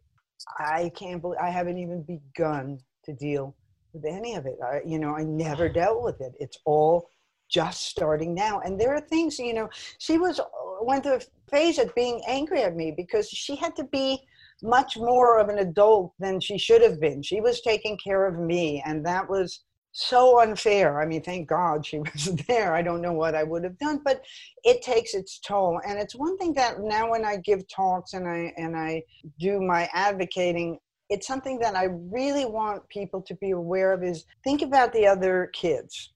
I 0.59 0.91
can't 0.95 1.21
believe 1.21 1.39
I 1.41 1.51
haven't 1.51 1.79
even 1.79 2.03
begun 2.03 2.79
to 3.05 3.13
deal 3.13 3.55
with 3.93 4.05
any 4.05 4.35
of 4.35 4.47
it. 4.47 4.59
I, 4.65 4.81
you 4.87 4.99
know, 4.99 5.15
I 5.15 5.25
never 5.25 5.69
dealt 5.69 6.03
with 6.03 6.21
it. 6.21 6.33
It's 6.39 6.59
all 6.65 7.09
just 7.51 7.87
starting 7.87 8.35
now. 8.35 8.61
And 8.61 8.81
there 8.81 8.95
are 8.95 9.01
things, 9.01 9.39
you 9.39 9.55
know, 9.55 9.69
she 9.99 10.19
was 10.19 10.41
uh, 10.41 10.45
went 10.83 11.05
through 11.05 11.17
a 11.17 11.21
phase 11.51 11.79
of 11.79 11.95
being 11.95 12.23
angry 12.27 12.63
at 12.63 12.75
me 12.75 12.93
because 12.97 13.29
she 13.29 13.57
had 13.57 13.77
to 13.77 13.85
be 13.85 14.19
much 14.63 14.97
more 14.97 15.39
of 15.39 15.49
an 15.49 15.59
adult 15.59 16.13
than 16.19 16.41
she 16.41 16.57
should 16.57 16.83
have 16.83 17.01
been. 17.01 17.23
She 17.23 17.41
was 17.41 17.61
taking 17.61 17.99
care 17.99 18.27
of 18.27 18.39
me, 18.39 18.83
and 18.87 19.05
that 19.05 19.29
was 19.29 19.65
so 19.93 20.41
unfair. 20.41 21.01
I 21.01 21.07
mean, 21.07 21.23
thank 21.23 21.49
God 21.49 21.85
she 21.87 21.99
was 22.15 22.35
there. 22.49 22.75
I 22.75 22.83
don't 22.83 23.03
know 23.03 23.13
what 23.13 23.35
I 23.35 23.43
would 23.43 23.65
have 23.65 23.79
done, 23.79 24.01
but 24.05 24.23
it 24.65 24.83
takes 24.83 25.15
its 25.15 25.39
toll. 25.39 25.81
And 25.87 25.99
it's 25.99 26.15
one 26.15 26.37
thing 26.39 26.55
that 26.55 26.81
now 26.81 27.11
when 27.11 27.25
I 27.25 27.37
give 27.37 27.69
talks 27.69 28.15
and 28.15 28.27
I 28.27 28.53
and 28.57 28.77
I 28.77 29.03
do 29.39 29.61
my 29.61 29.89
advocating, 29.93 30.79
it's 31.11 31.27
something 31.27 31.59
that 31.59 31.77
I 31.77 31.85
really 32.11 32.47
want 32.47 32.89
people 32.89 33.21
to 33.23 33.35
be 33.37 33.51
aware 33.51 33.93
of 33.93 34.03
is 34.03 34.25
think 34.45 34.63
about 34.63 34.93
the 34.93 35.07
other 35.07 35.51
kids. 35.53 36.13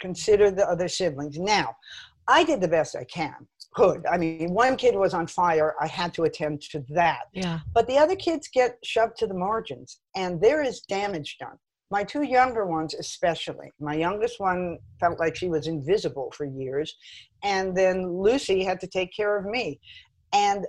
Consider 0.00 0.50
the 0.50 0.68
other 0.68 0.88
siblings. 0.88 1.38
Now, 1.38 1.76
I 2.26 2.42
did 2.42 2.60
the 2.60 2.68
best 2.68 2.96
I 2.96 3.04
can. 3.04 3.46
hood. 3.74 4.04
I 4.10 4.18
mean, 4.18 4.52
one 4.52 4.76
kid 4.76 4.94
was 4.96 5.14
on 5.14 5.26
fire. 5.26 5.74
I 5.80 5.86
had 5.86 6.12
to 6.14 6.24
attend 6.24 6.60
to 6.72 6.84
that. 6.90 7.22
Yeah. 7.32 7.60
But 7.72 7.86
the 7.86 7.98
other 7.98 8.16
kids 8.16 8.48
get 8.52 8.78
shoved 8.84 9.16
to 9.18 9.26
the 9.26 9.34
margins, 9.34 10.00
and 10.14 10.40
there 10.40 10.62
is 10.62 10.80
damage 10.82 11.36
done. 11.38 11.56
My 11.92 12.02
two 12.02 12.22
younger 12.22 12.64
ones, 12.64 12.94
especially. 12.94 13.70
My 13.78 13.94
youngest 13.94 14.40
one 14.40 14.78
felt 14.98 15.20
like 15.20 15.36
she 15.36 15.50
was 15.50 15.66
invisible 15.66 16.32
for 16.34 16.46
years, 16.46 16.96
and 17.44 17.76
then 17.76 18.10
Lucy 18.10 18.64
had 18.64 18.80
to 18.80 18.86
take 18.86 19.14
care 19.14 19.36
of 19.36 19.44
me. 19.44 19.78
And 20.32 20.66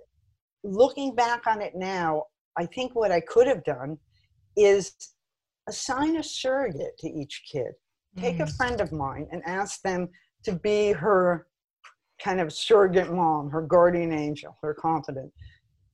looking 0.66 1.16
back 1.16 1.48
on 1.48 1.62
it 1.62 1.76
now, 1.76 2.24
I 2.58 2.66
think 2.66 2.94
what 2.94 3.10
I 3.10 3.22
could 3.22 3.48
have 3.48 3.64
done 3.64 3.98
is 4.58 4.92
assign 5.70 6.18
a 6.18 6.24
surrogate 6.24 6.98
to 7.00 7.08
each 7.08 7.44
kid. 7.50 7.72
Take 8.18 8.42
a 8.42 8.44
Mm. 8.44 8.58
friend 8.58 8.82
of 8.82 8.92
mine 8.92 9.30
and 9.32 9.42
ask 9.46 9.82
them 9.82 10.10
to 10.44 10.52
be 10.52 10.92
her 10.92 11.48
kind 12.22 12.42
of 12.42 12.52
surrogate 12.52 13.12
mom, 13.14 13.50
her 13.50 13.62
guardian 13.62 14.12
angel, 14.12 14.58
her 14.62 14.74
confidant. 14.74 15.32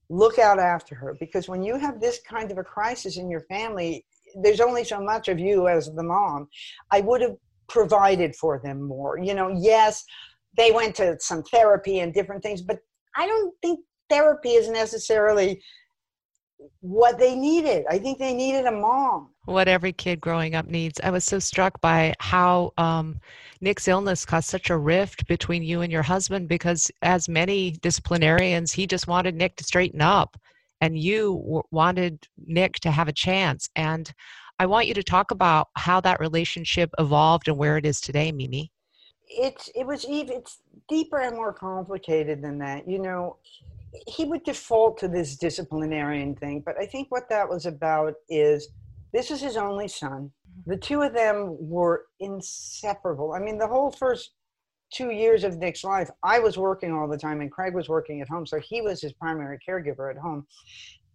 Look 0.09 0.39
out 0.39 0.57
after 0.57 0.95
her 0.95 1.13
because 1.19 1.47
when 1.47 1.61
you 1.61 1.75
have 1.75 2.01
this 2.01 2.19
kind 2.19 2.49
of 2.51 2.57
a 2.57 2.63
crisis 2.63 3.17
in 3.17 3.29
your 3.29 3.41
family, 3.41 4.07
there's 4.35 4.61
only 4.61 4.83
so 4.83 5.01
much 5.01 5.27
of 5.27 5.39
you 5.39 5.67
as 5.67 5.91
the 5.93 6.03
mom. 6.03 6.47
I 6.91 7.01
would 7.01 7.21
have 7.21 7.35
provided 7.67 8.35
for 8.35 8.59
them 8.63 8.81
more. 8.81 9.17
You 9.19 9.33
know, 9.33 9.49
yes, 9.49 10.03
they 10.57 10.71
went 10.71 10.95
to 10.95 11.17
some 11.19 11.43
therapy 11.43 11.99
and 11.99 12.13
different 12.13 12.43
things, 12.43 12.61
but 12.61 12.79
I 13.15 13.27
don't 13.27 13.53
think 13.61 13.79
therapy 14.09 14.49
is 14.49 14.69
necessarily 14.69 15.61
what 16.81 17.17
they 17.17 17.35
needed. 17.35 17.85
I 17.89 17.99
think 17.99 18.19
they 18.19 18.33
needed 18.33 18.65
a 18.65 18.71
mom. 18.71 19.29
what 19.45 19.67
every 19.67 19.93
kid 19.93 20.19
growing 20.19 20.55
up 20.55 20.67
needs. 20.67 20.99
I 21.03 21.09
was 21.09 21.23
so 21.23 21.39
struck 21.39 21.79
by 21.79 22.13
how 22.19 22.73
um, 22.77 23.19
Nick's 23.61 23.87
illness 23.87 24.25
caused 24.25 24.49
such 24.49 24.69
a 24.69 24.77
rift 24.77 25.25
between 25.27 25.63
you 25.63 25.81
and 25.81 25.91
your 25.91 26.03
husband 26.03 26.47
because, 26.49 26.91
as 27.01 27.29
many 27.29 27.71
disciplinarians, 27.71 28.71
he 28.73 28.87
just 28.87 29.07
wanted 29.07 29.35
Nick 29.35 29.55
to 29.57 29.63
straighten 29.63 30.01
up, 30.01 30.37
and 30.81 30.97
you 30.97 31.41
w- 31.43 31.63
wanted 31.71 32.27
Nick 32.37 32.75
to 32.81 32.91
have 32.91 33.07
a 33.07 33.13
chance. 33.13 33.69
And 33.75 34.11
I 34.59 34.65
want 34.65 34.87
you 34.87 34.93
to 34.93 35.03
talk 35.03 35.31
about 35.31 35.67
how 35.75 36.01
that 36.01 36.19
relationship 36.19 36.89
evolved 36.99 37.47
and 37.47 37.57
where 37.57 37.77
it 37.77 37.85
is 37.85 38.01
today, 38.01 38.31
Mimi. 38.31 38.71
It's 39.27 39.69
it 39.75 39.85
was 39.85 40.05
even 40.05 40.37
it's 40.37 40.57
deeper 40.87 41.19
and 41.19 41.35
more 41.35 41.53
complicated 41.53 42.41
than 42.41 42.57
that. 42.59 42.89
You 42.89 42.99
know, 42.99 43.37
he 44.07 44.25
would 44.25 44.43
default 44.43 44.97
to 44.99 45.07
this 45.07 45.37
disciplinarian 45.37 46.35
thing, 46.35 46.61
but 46.65 46.75
I 46.79 46.85
think 46.85 47.07
what 47.09 47.29
that 47.29 47.47
was 47.47 47.65
about 47.65 48.15
is 48.27 48.69
this 49.13 49.31
is 49.31 49.41
his 49.41 49.55
only 49.57 49.87
son. 49.87 50.31
Mm-hmm. 50.59 50.71
The 50.71 50.77
two 50.77 51.01
of 51.01 51.13
them 51.13 51.57
were 51.59 52.05
inseparable. 52.19 53.33
I 53.33 53.39
mean, 53.39 53.57
the 53.57 53.67
whole 53.67 53.91
first 53.91 54.31
two 54.91 55.11
years 55.11 55.43
of 55.43 55.57
Nick's 55.57 55.83
life, 55.83 56.09
I 56.23 56.39
was 56.39 56.57
working 56.57 56.93
all 56.93 57.07
the 57.07 57.17
time 57.17 57.41
and 57.41 57.51
Craig 57.51 57.73
was 57.73 57.89
working 57.89 58.21
at 58.21 58.29
home, 58.29 58.45
so 58.45 58.59
he 58.59 58.81
was 58.81 59.01
his 59.01 59.13
primary 59.13 59.57
caregiver 59.67 60.09
at 60.09 60.17
home. 60.17 60.45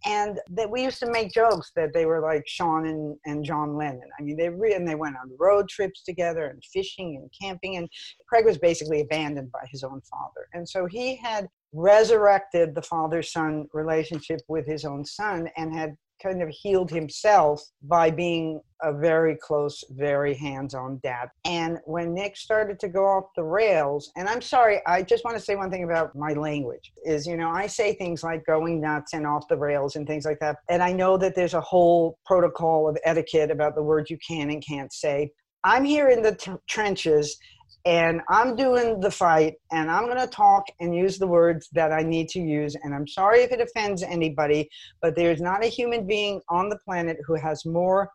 And 0.05 0.39
that 0.51 0.69
we 0.69 0.83
used 0.83 0.99
to 0.99 1.09
make 1.09 1.33
jokes 1.33 1.71
that 1.75 1.93
they 1.93 2.05
were 2.05 2.21
like 2.21 2.43
Sean 2.47 2.85
and, 2.85 3.17
and 3.25 3.43
John 3.43 3.75
Lennon. 3.75 4.07
I 4.19 4.21
mean, 4.21 4.37
they 4.37 4.49
re- 4.49 4.73
and 4.73 4.87
they 4.87 4.93
went 4.93 5.15
on 5.15 5.31
road 5.39 5.67
trips 5.67 6.03
together 6.03 6.45
and 6.45 6.63
fishing 6.71 7.15
and 7.15 7.31
camping. 7.41 7.77
And 7.77 7.89
Craig 8.29 8.45
was 8.45 8.59
basically 8.59 9.01
abandoned 9.01 9.51
by 9.51 9.65
his 9.71 9.83
own 9.83 10.01
father. 10.01 10.47
And 10.53 10.67
so 10.67 10.85
he 10.85 11.15
had 11.15 11.47
resurrected 11.73 12.75
the 12.75 12.83
father 12.83 13.23
son 13.23 13.67
relationship 13.73 14.41
with 14.47 14.67
his 14.67 14.85
own 14.85 15.05
son 15.05 15.49
and 15.57 15.73
had 15.73 15.95
kind 16.21 16.41
of 16.41 16.49
healed 16.49 16.89
himself 16.89 17.61
by 17.83 18.09
being 18.09 18.59
a 18.81 18.93
very 18.93 19.35
close, 19.35 19.83
very 19.91 20.33
hands 20.33 20.73
on 20.73 20.99
dad. 21.03 21.29
And 21.45 21.79
when 21.85 22.13
Nick 22.13 22.37
started 22.37 22.79
to 22.79 22.87
go 22.87 23.05
off 23.05 23.25
the 23.35 23.43
rails, 23.43 24.11
and 24.15 24.27
I'm 24.27 24.41
sorry, 24.41 24.81
I 24.85 25.01
just 25.01 25.23
want 25.23 25.37
to 25.37 25.43
say 25.43 25.55
one 25.55 25.71
thing 25.71 25.83
about 25.83 26.15
my 26.15 26.33
language 26.33 26.91
is, 27.03 27.25
you 27.25 27.37
know, 27.37 27.49
I 27.49 27.67
say 27.67 27.93
things 27.93 28.23
like 28.23 28.45
going 28.45 28.81
nuts 28.81 29.13
and 29.13 29.25
off 29.25 29.47
the 29.47 29.57
rails 29.57 29.95
and 29.95 30.05
things 30.05 30.25
like 30.25 30.39
that. 30.39 30.57
And 30.69 30.83
I 30.83 30.91
know 30.91 31.17
that 31.17 31.35
there's 31.35 31.53
a 31.53 31.61
whole 31.61 32.19
protocol 32.25 32.87
of 32.87 32.97
etiquette 33.03 33.51
about 33.51 33.75
the 33.75 33.83
words 33.83 34.09
you 34.09 34.17
can 34.25 34.49
and 34.49 34.65
can't 34.65 34.91
say. 34.93 35.31
I'm 35.63 35.83
here 35.83 36.09
in 36.09 36.21
the 36.21 36.35
t- 36.35 36.51
trenches 36.69 37.37
and 37.85 38.21
I'm 38.29 38.55
doing 38.55 38.99
the 38.99 39.11
fight 39.11 39.55
and 39.71 39.91
I'm 39.91 40.05
going 40.05 40.19
to 40.19 40.27
talk 40.27 40.65
and 40.79 40.95
use 40.95 41.19
the 41.19 41.27
words 41.27 41.69
that 41.73 41.91
I 41.91 42.01
need 42.01 42.29
to 42.29 42.39
use. 42.39 42.75
And 42.81 42.95
I'm 42.95 43.07
sorry 43.07 43.41
if 43.41 43.51
it 43.51 43.61
offends 43.61 44.01
anybody, 44.01 44.67
but 45.01 45.15
there's 45.15 45.39
not 45.39 45.63
a 45.63 45.67
human 45.67 46.07
being 46.07 46.41
on 46.49 46.69
the 46.69 46.79
planet 46.83 47.17
who 47.27 47.35
has 47.35 47.63
more 47.63 48.09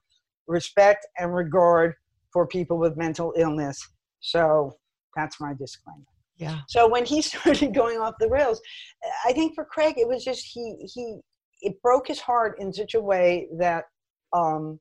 respect 0.49 1.07
and 1.19 1.33
regard 1.33 1.95
for 2.33 2.49
people 2.49 2.79
with 2.79 2.97
mental 2.97 3.33
illness. 3.37 3.81
So 4.19 4.77
that's 5.15 5.41
my 5.41 5.55
disclaimer. 5.55 6.05
Yeah. 6.37 6.59
So 6.69 6.89
when 6.89 7.05
he 7.05 7.23
started 7.23 7.73
going 7.73 7.99
off 7.99 8.15
the 8.19 8.29
rails, 8.29 8.61
I 9.25 9.33
think 9.33 9.55
for 9.55 9.65
Craig 9.65 9.95
it 9.99 10.09
was 10.09 10.25
just 10.25 10.45
he 10.45 10.77
he 10.93 11.21
it 11.63 11.81
broke 11.83 12.09
his 12.09 12.19
heart 12.19 12.57
in 12.59 12.73
such 12.73 12.95
a 12.95 13.01
way 13.01 13.47
that 13.59 13.85
um, 14.33 14.81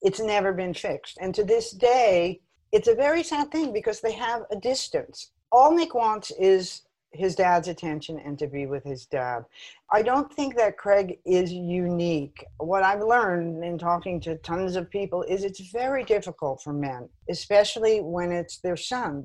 it's 0.00 0.20
never 0.20 0.52
been 0.52 0.72
fixed. 0.72 1.18
And 1.20 1.34
to 1.34 1.42
this 1.42 1.72
day, 1.72 2.40
it's 2.72 2.88
a 2.88 2.94
very 2.94 3.22
sad 3.22 3.50
thing 3.50 3.72
because 3.72 4.00
they 4.00 4.12
have 4.12 4.42
a 4.50 4.56
distance. 4.56 5.32
All 5.50 5.74
Nick 5.74 5.94
wants 5.94 6.30
is 6.38 6.82
his 7.12 7.34
dad's 7.34 7.68
attention 7.68 8.18
and 8.18 8.38
to 8.38 8.46
be 8.46 8.66
with 8.66 8.84
his 8.84 9.06
dad. 9.06 9.44
I 9.90 10.02
don't 10.02 10.32
think 10.32 10.56
that 10.56 10.76
Craig 10.76 11.18
is 11.24 11.50
unique. 11.50 12.44
What 12.58 12.82
I've 12.82 13.02
learned 13.02 13.64
in 13.64 13.78
talking 13.78 14.20
to 14.20 14.36
tons 14.36 14.76
of 14.76 14.90
people 14.90 15.22
is 15.22 15.42
it's 15.42 15.70
very 15.70 16.04
difficult 16.04 16.62
for 16.62 16.74
men, 16.74 17.08
especially 17.30 18.00
when 18.00 18.30
it's 18.30 18.58
their 18.58 18.76
son. 18.76 19.24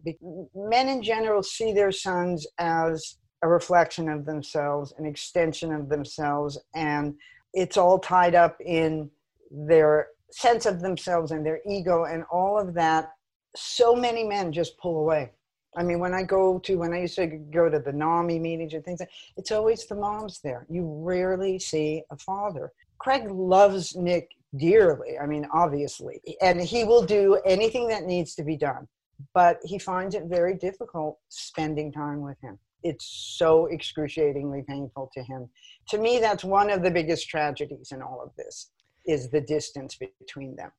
Men 0.56 0.88
in 0.88 1.04
general 1.04 1.44
see 1.44 1.74
their 1.74 1.92
sons 1.92 2.48
as 2.58 3.18
a 3.42 3.48
reflection 3.48 4.08
of 4.08 4.26
themselves, 4.26 4.94
an 4.98 5.06
extension 5.06 5.74
of 5.74 5.90
themselves, 5.90 6.58
and 6.74 7.16
it's 7.54 7.76
all 7.76 8.00
tied 8.00 8.34
up 8.34 8.56
in 8.62 9.10
their 9.52 10.08
sense 10.32 10.66
of 10.66 10.82
themselves 10.82 11.32
and 11.32 11.46
their 11.46 11.60
ego 11.70 12.06
and 12.06 12.24
all 12.32 12.58
of 12.58 12.74
that. 12.74 13.12
So 13.56 13.96
many 13.96 14.24
men 14.24 14.52
just 14.52 14.78
pull 14.78 15.00
away. 15.00 15.32
I 15.76 15.84
mean, 15.84 16.00
when 16.00 16.14
I 16.14 16.24
go 16.24 16.60
to, 16.60 16.76
when 16.76 16.94
I 16.94 17.02
used 17.02 17.16
to 17.16 17.28
go 17.28 17.70
to 17.70 17.80
the 17.80 17.92
NAMI 17.92 18.40
meetings 18.40 18.74
and 18.74 18.86
things, 18.86 19.02
it's 19.38 19.52
always 19.52 19.86
the 19.86 19.96
moms 19.96 20.40
there. 20.44 20.66
You 20.70 20.86
rarely 21.04 21.60
see 21.60 22.04
a 22.12 22.18
father. 22.18 22.72
Craig 23.00 23.30
loves 23.30 23.96
Nick 23.96 24.32
dearly. 24.56 25.18
I 25.20 25.26
mean, 25.26 25.48
obviously, 25.52 26.22
and 26.42 26.62
he 26.62 26.84
will 26.84 27.04
do 27.04 27.40
anything 27.46 27.88
that 27.88 28.04
needs 28.04 28.36
to 28.36 28.44
be 28.44 28.56
done, 28.56 28.88
but 29.34 29.58
he 29.64 29.80
finds 29.80 30.16
it 30.16 30.26
very 30.26 30.56
difficult 30.56 31.18
spending 31.30 31.92
time 31.92 32.22
with 32.22 32.40
him. 32.42 32.60
It's 32.84 33.06
so 33.38 33.68
excruciatingly 33.68 34.64
painful 34.68 35.10
to 35.14 35.24
him. 35.24 35.50
To 35.90 35.98
me, 35.98 36.20
that's 36.20 36.44
one 36.44 36.70
of 36.70 36.84
the 36.84 36.92
biggest 36.92 37.30
tragedies 37.30 37.92
in 37.92 38.02
all 38.02 38.22
of 38.24 38.36
this 38.38 38.72
is 39.06 39.30
the 39.30 39.42
distance 39.42 39.98
between 39.98 40.56
them. 40.56 40.72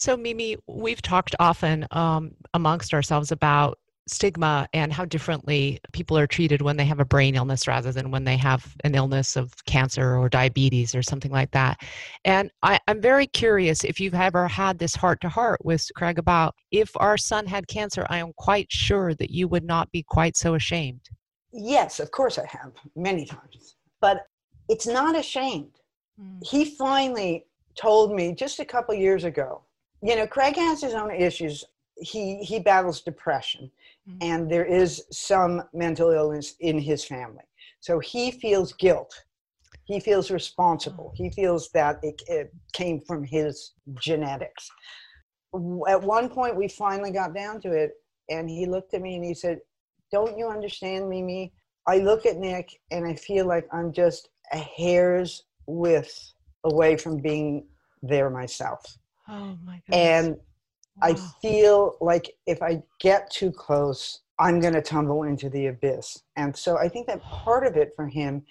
So, 0.00 0.16
Mimi, 0.16 0.56
we've 0.66 1.02
talked 1.02 1.36
often 1.38 1.86
um, 1.90 2.32
amongst 2.54 2.94
ourselves 2.94 3.32
about 3.32 3.78
stigma 4.08 4.66
and 4.72 4.90
how 4.90 5.04
differently 5.04 5.78
people 5.92 6.16
are 6.16 6.26
treated 6.26 6.62
when 6.62 6.78
they 6.78 6.86
have 6.86 7.00
a 7.00 7.04
brain 7.04 7.34
illness 7.34 7.68
rather 7.68 7.92
than 7.92 8.10
when 8.10 8.24
they 8.24 8.38
have 8.38 8.74
an 8.82 8.94
illness 8.94 9.36
of 9.36 9.52
cancer 9.66 10.16
or 10.16 10.30
diabetes 10.30 10.94
or 10.94 11.02
something 11.02 11.30
like 11.30 11.50
that. 11.50 11.82
And 12.24 12.50
I, 12.62 12.80
I'm 12.88 13.02
very 13.02 13.26
curious 13.26 13.84
if 13.84 14.00
you've 14.00 14.14
ever 14.14 14.48
had 14.48 14.78
this 14.78 14.96
heart 14.96 15.20
to 15.20 15.28
heart 15.28 15.62
with 15.64 15.86
Craig 15.94 16.18
about 16.18 16.54
if 16.70 16.90
our 16.96 17.18
son 17.18 17.46
had 17.46 17.68
cancer, 17.68 18.06
I 18.08 18.18
am 18.18 18.32
quite 18.38 18.72
sure 18.72 19.14
that 19.14 19.30
you 19.30 19.48
would 19.48 19.64
not 19.64 19.92
be 19.92 20.02
quite 20.02 20.34
so 20.34 20.54
ashamed. 20.54 21.02
Yes, 21.52 22.00
of 22.00 22.10
course 22.10 22.38
I 22.38 22.46
have 22.46 22.72
many 22.96 23.26
times, 23.26 23.76
but 24.00 24.26
it's 24.70 24.86
not 24.86 25.14
ashamed. 25.14 25.72
He 26.42 26.64
finally 26.64 27.44
told 27.76 28.14
me 28.14 28.34
just 28.34 28.60
a 28.60 28.64
couple 28.64 28.94
years 28.94 29.24
ago. 29.24 29.62
You 30.02 30.16
know, 30.16 30.26
Craig 30.26 30.56
has 30.56 30.80
his 30.80 30.94
own 30.94 31.10
issues. 31.10 31.64
He 31.96 32.42
he 32.42 32.58
battles 32.58 33.02
depression, 33.02 33.70
Mm. 34.08 34.18
and 34.22 34.50
there 34.50 34.64
is 34.64 35.04
some 35.12 35.62
mental 35.74 36.10
illness 36.10 36.54
in 36.60 36.78
his 36.78 37.04
family. 37.04 37.44
So 37.80 37.98
he 37.98 38.30
feels 38.30 38.72
guilt. 38.72 39.12
He 39.84 40.00
feels 40.00 40.30
responsible. 40.30 41.12
He 41.14 41.30
feels 41.30 41.70
that 41.72 41.98
it, 42.02 42.22
it 42.28 42.52
came 42.72 43.00
from 43.00 43.24
his 43.24 43.74
genetics. 43.96 44.70
At 45.88 46.00
one 46.02 46.28
point, 46.30 46.56
we 46.56 46.68
finally 46.68 47.10
got 47.10 47.34
down 47.34 47.60
to 47.62 47.72
it, 47.72 47.92
and 48.30 48.48
he 48.48 48.64
looked 48.66 48.94
at 48.94 49.02
me 49.02 49.16
and 49.16 49.24
he 49.24 49.34
said, 49.34 49.60
"Don't 50.12 50.38
you 50.38 50.48
understand, 50.48 51.08
Mimi? 51.10 51.52
I 51.86 51.98
look 51.98 52.24
at 52.24 52.36
Nick 52.38 52.70
and 52.90 53.04
I 53.06 53.14
feel 53.14 53.46
like 53.46 53.66
I'm 53.72 53.92
just 53.92 54.28
a 54.52 54.58
hair's 54.58 55.44
width 55.66 56.32
away 56.64 56.96
from 56.96 57.18
being 57.20 57.66
there 58.02 58.30
myself. 58.30 58.96
Oh 59.30 59.56
my 59.64 59.80
goodness. 59.86 60.26
And 60.26 60.36
I 61.02 61.14
feel 61.40 61.96
like 62.00 62.34
if 62.46 62.62
I 62.62 62.82
get 63.00 63.30
too 63.30 63.52
close, 63.52 64.20
I'm 64.38 64.60
going 64.60 64.74
to 64.74 64.82
tumble 64.82 65.22
into 65.22 65.48
the 65.48 65.66
abyss. 65.66 66.22
And 66.36 66.56
so 66.56 66.78
I 66.78 66.88
think 66.88 67.06
that 67.06 67.22
part 67.22 67.66
of 67.66 67.76
it 67.76 67.92
for 67.94 68.08
him 68.08 68.42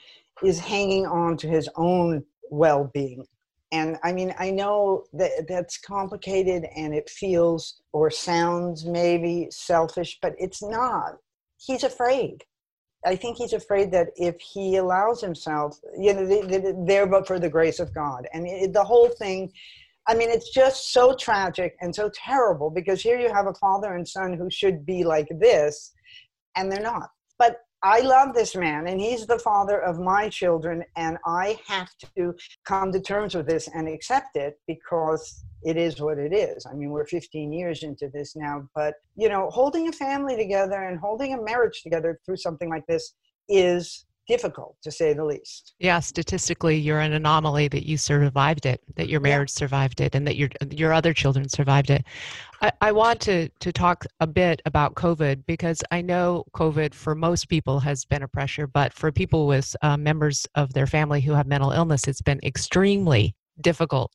is 0.44 0.60
hanging 0.60 1.06
on 1.06 1.36
to 1.38 1.48
his 1.48 1.70
own 1.76 2.24
well 2.50 2.90
being. 2.94 3.26
And 3.72 3.98
I 4.04 4.14
mean, 4.14 4.34
I 4.40 4.50
know 4.50 5.04
that 5.14 5.48
that's 5.48 5.78
complicated 5.78 6.66
and 6.76 6.94
it 6.94 7.10
feels 7.10 7.82
or 7.92 8.10
sounds 8.10 8.86
maybe 8.86 9.48
selfish, 9.52 10.18
but 10.22 10.34
it's 10.40 10.64
not. 10.64 11.18
He's 11.58 11.84
afraid. 11.84 12.44
I 13.06 13.16
think 13.16 13.38
he's 13.38 13.54
afraid 13.54 13.92
that 13.92 14.08
if 14.16 14.40
he 14.42 14.78
allows 14.78 15.22
himself, 15.22 15.80
you 15.98 16.14
know, 16.14 16.26
there 16.86 17.06
but 17.06 17.28
for 17.28 17.40
the 17.40 17.50
grace 17.50 17.80
of 17.80 17.94
God. 17.94 18.28
And 18.34 18.48
it, 18.48 18.74
the 18.74 18.84
whole 18.84 19.10
thing, 19.10 19.52
I 20.10 20.16
mean, 20.16 20.32
it's 20.32 20.50
just 20.50 20.92
so 20.92 21.14
tragic 21.14 21.76
and 21.82 21.94
so 21.94 22.10
terrible 22.10 22.72
because 22.72 23.00
here 23.00 23.20
you 23.20 23.32
have 23.32 23.46
a 23.46 23.54
father 23.54 23.94
and 23.94 24.08
son 24.08 24.34
who 24.34 24.50
should 24.50 24.84
be 24.84 25.04
like 25.04 25.28
this, 25.40 25.94
and 26.56 26.72
they're 26.72 26.82
not. 26.82 27.10
But 27.38 27.58
I 27.84 28.00
love 28.00 28.34
this 28.34 28.56
man, 28.56 28.88
and 28.88 29.00
he's 29.00 29.28
the 29.28 29.38
father 29.38 29.80
of 29.80 30.00
my 30.00 30.28
children, 30.28 30.84
and 30.98 31.20
I 31.28 31.60
have 31.68 31.92
to 32.16 32.34
come 32.66 32.92
to 32.92 33.00
terms 33.00 33.36
with 33.36 33.48
this 33.48 33.70
and 33.72 33.88
accept 33.88 34.36
it 34.36 34.60
because 34.66 35.46
it 35.62 35.78
is 35.78 36.02
what 36.02 36.18
it 36.18 36.34
is. 36.34 36.66
I 36.66 36.74
mean, 36.74 36.90
we're 36.90 37.06
15 37.06 37.54
years 37.54 37.84
into 37.84 38.10
this 38.10 38.36
now, 38.36 38.68
but 38.74 38.96
you 39.16 39.30
know, 39.30 39.52
holding 39.52 39.90
a 39.90 39.92
family 39.92 40.36
together 40.36 40.86
and 40.86 41.00
holding 41.00 41.36
a 41.36 41.42
marriage 41.42 41.84
together 41.84 42.20
through 42.26 42.38
something 42.38 42.68
like 42.68 42.88
this 42.88 43.14
is 43.48 44.06
difficult 44.30 44.78
to 44.84 44.92
say 44.92 45.14
the 45.14 45.26
least. 45.26 45.74
Yeah, 45.80 46.00
statistically, 46.00 46.78
you're 46.78 47.00
an 47.00 47.14
anomaly 47.14 47.68
that 47.70 47.86
you 47.86 47.98
survived 47.98 48.68
it, 48.68 48.80
that 48.96 49.10
your 49.10 49.20
marriage 49.20 49.52
yeah. 49.56 49.60
survived 49.60 50.00
it, 50.00 50.14
and 50.14 50.26
that 50.28 50.38
your 50.38 50.50
your 50.70 50.94
other 50.94 51.14
children 51.14 51.50
survived 51.50 51.90
it. 51.90 52.06
I, 52.62 52.72
I 52.80 52.92
want 52.92 53.20
to 53.22 53.50
to 53.50 53.72
talk 53.74 54.06
a 54.20 54.28
bit 54.28 54.62
about 54.66 54.94
COVID 54.94 55.46
because 55.48 55.82
I 55.92 56.02
know 56.02 56.46
COVID 56.54 56.94
for 56.94 57.16
most 57.16 57.50
people 57.50 57.80
has 57.80 58.06
been 58.06 58.24
a 58.24 58.28
pressure, 58.28 58.68
but 58.68 58.94
for 58.94 59.12
people 59.12 59.48
with 59.48 59.76
uh, 59.82 59.98
members 59.98 60.46
of 60.54 60.72
their 60.74 60.88
family 60.88 61.22
who 61.22 61.34
have 61.34 61.48
mental 61.48 61.72
illness, 61.72 62.08
it's 62.08 62.22
been 62.22 62.40
extremely 62.44 63.36
difficult. 63.62 64.12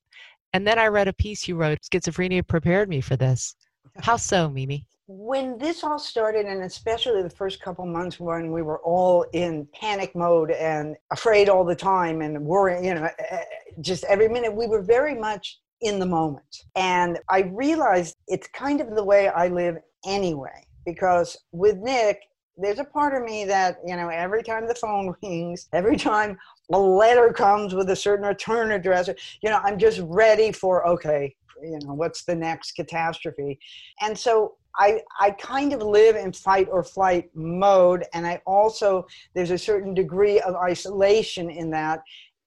And 0.53 0.65
then 0.65 0.79
I 0.79 0.87
read 0.87 1.09
a 1.09 1.13
piece 1.13 1.49
you 1.49 1.57
wrote, 1.57 1.79
Schizophrenia 1.93 2.47
prepared 2.47 2.89
me 2.89 3.01
for 3.01 3.17
this. 3.17 3.57
How 4.03 4.17
so, 4.17 4.49
Mimi? 4.49 4.87
When 5.07 5.59
this 5.59 5.85
all 5.85 5.99
started 5.99 6.47
and 6.47 6.63
especially 6.63 7.23
the 7.23 7.29
first 7.29 7.61
couple 7.61 7.85
months 7.85 8.19
when 8.19 8.51
we 8.51 8.63
were 8.63 8.79
all 8.81 9.27
in 9.35 9.69
panic 9.75 10.15
mode 10.17 10.51
and 10.51 10.97
afraid 11.13 11.49
all 11.49 11.65
the 11.65 11.75
time 11.75 12.23
and 12.23 12.41
worrying 12.41 12.85
you 12.85 12.95
know 12.95 13.05
eh, 13.05 13.25
eh, 13.31 13.45
just 13.83 14.05
every 14.05 14.29
minute 14.29 14.55
we 14.55 14.67
were 14.67 14.81
very 14.81 15.15
much 15.15 15.59
in 15.83 15.99
the 15.99 16.07
moment. 16.07 16.65
And 16.75 17.19
i 17.29 17.41
realized 17.53 18.17
it's 18.29 18.49
kind 18.49 18.81
of 18.81 18.95
the 18.95 19.05
way 19.05 19.29
i 19.29 19.49
live 19.49 19.77
anyway 20.07 20.67
because 20.87 21.37
with 21.53 21.77
nick 21.77 22.21
there's 22.57 22.79
a 22.79 22.85
part 22.85 23.15
of 23.15 23.29
me 23.29 23.45
that 23.45 23.79
you 23.87 23.97
know 23.97 24.09
every 24.09 24.43
time 24.43 24.67
the 24.67 24.75
phone 24.75 25.15
rings 25.23 25.69
every 25.75 25.99
time 25.99 26.39
a 26.73 26.79
letter 26.79 27.31
comes 27.31 27.75
with 27.75 27.91
a 27.91 27.97
certain 27.97 28.25
return 28.25 28.71
address 28.71 29.11
you 29.43 29.51
know 29.51 29.61
i'm 29.65 29.79
just 29.79 30.01
ready 30.05 30.51
for 30.51 30.87
okay 30.89 31.35
you 31.63 31.79
know 31.85 31.95
what's 31.95 32.25
the 32.25 32.35
next 32.35 32.73
catastrophe? 32.73 33.59
And 34.01 34.19
so 34.19 34.55
I, 34.77 35.01
I 35.21 35.31
kind 35.33 35.73
of 35.73 35.83
live 35.83 36.17
in 36.17 36.33
fight 36.33 36.69
or 36.71 36.83
flight 36.83 37.31
mode 37.35 38.05
and 38.13 38.27
i 38.27 38.41
also 38.47 39.07
there's 39.35 39.51
a 39.51 39.59
certain 39.59 39.95
degree 39.95 40.41
of 40.41 40.55
isolation 40.57 41.51
in 41.51 41.71
that. 41.71 42.03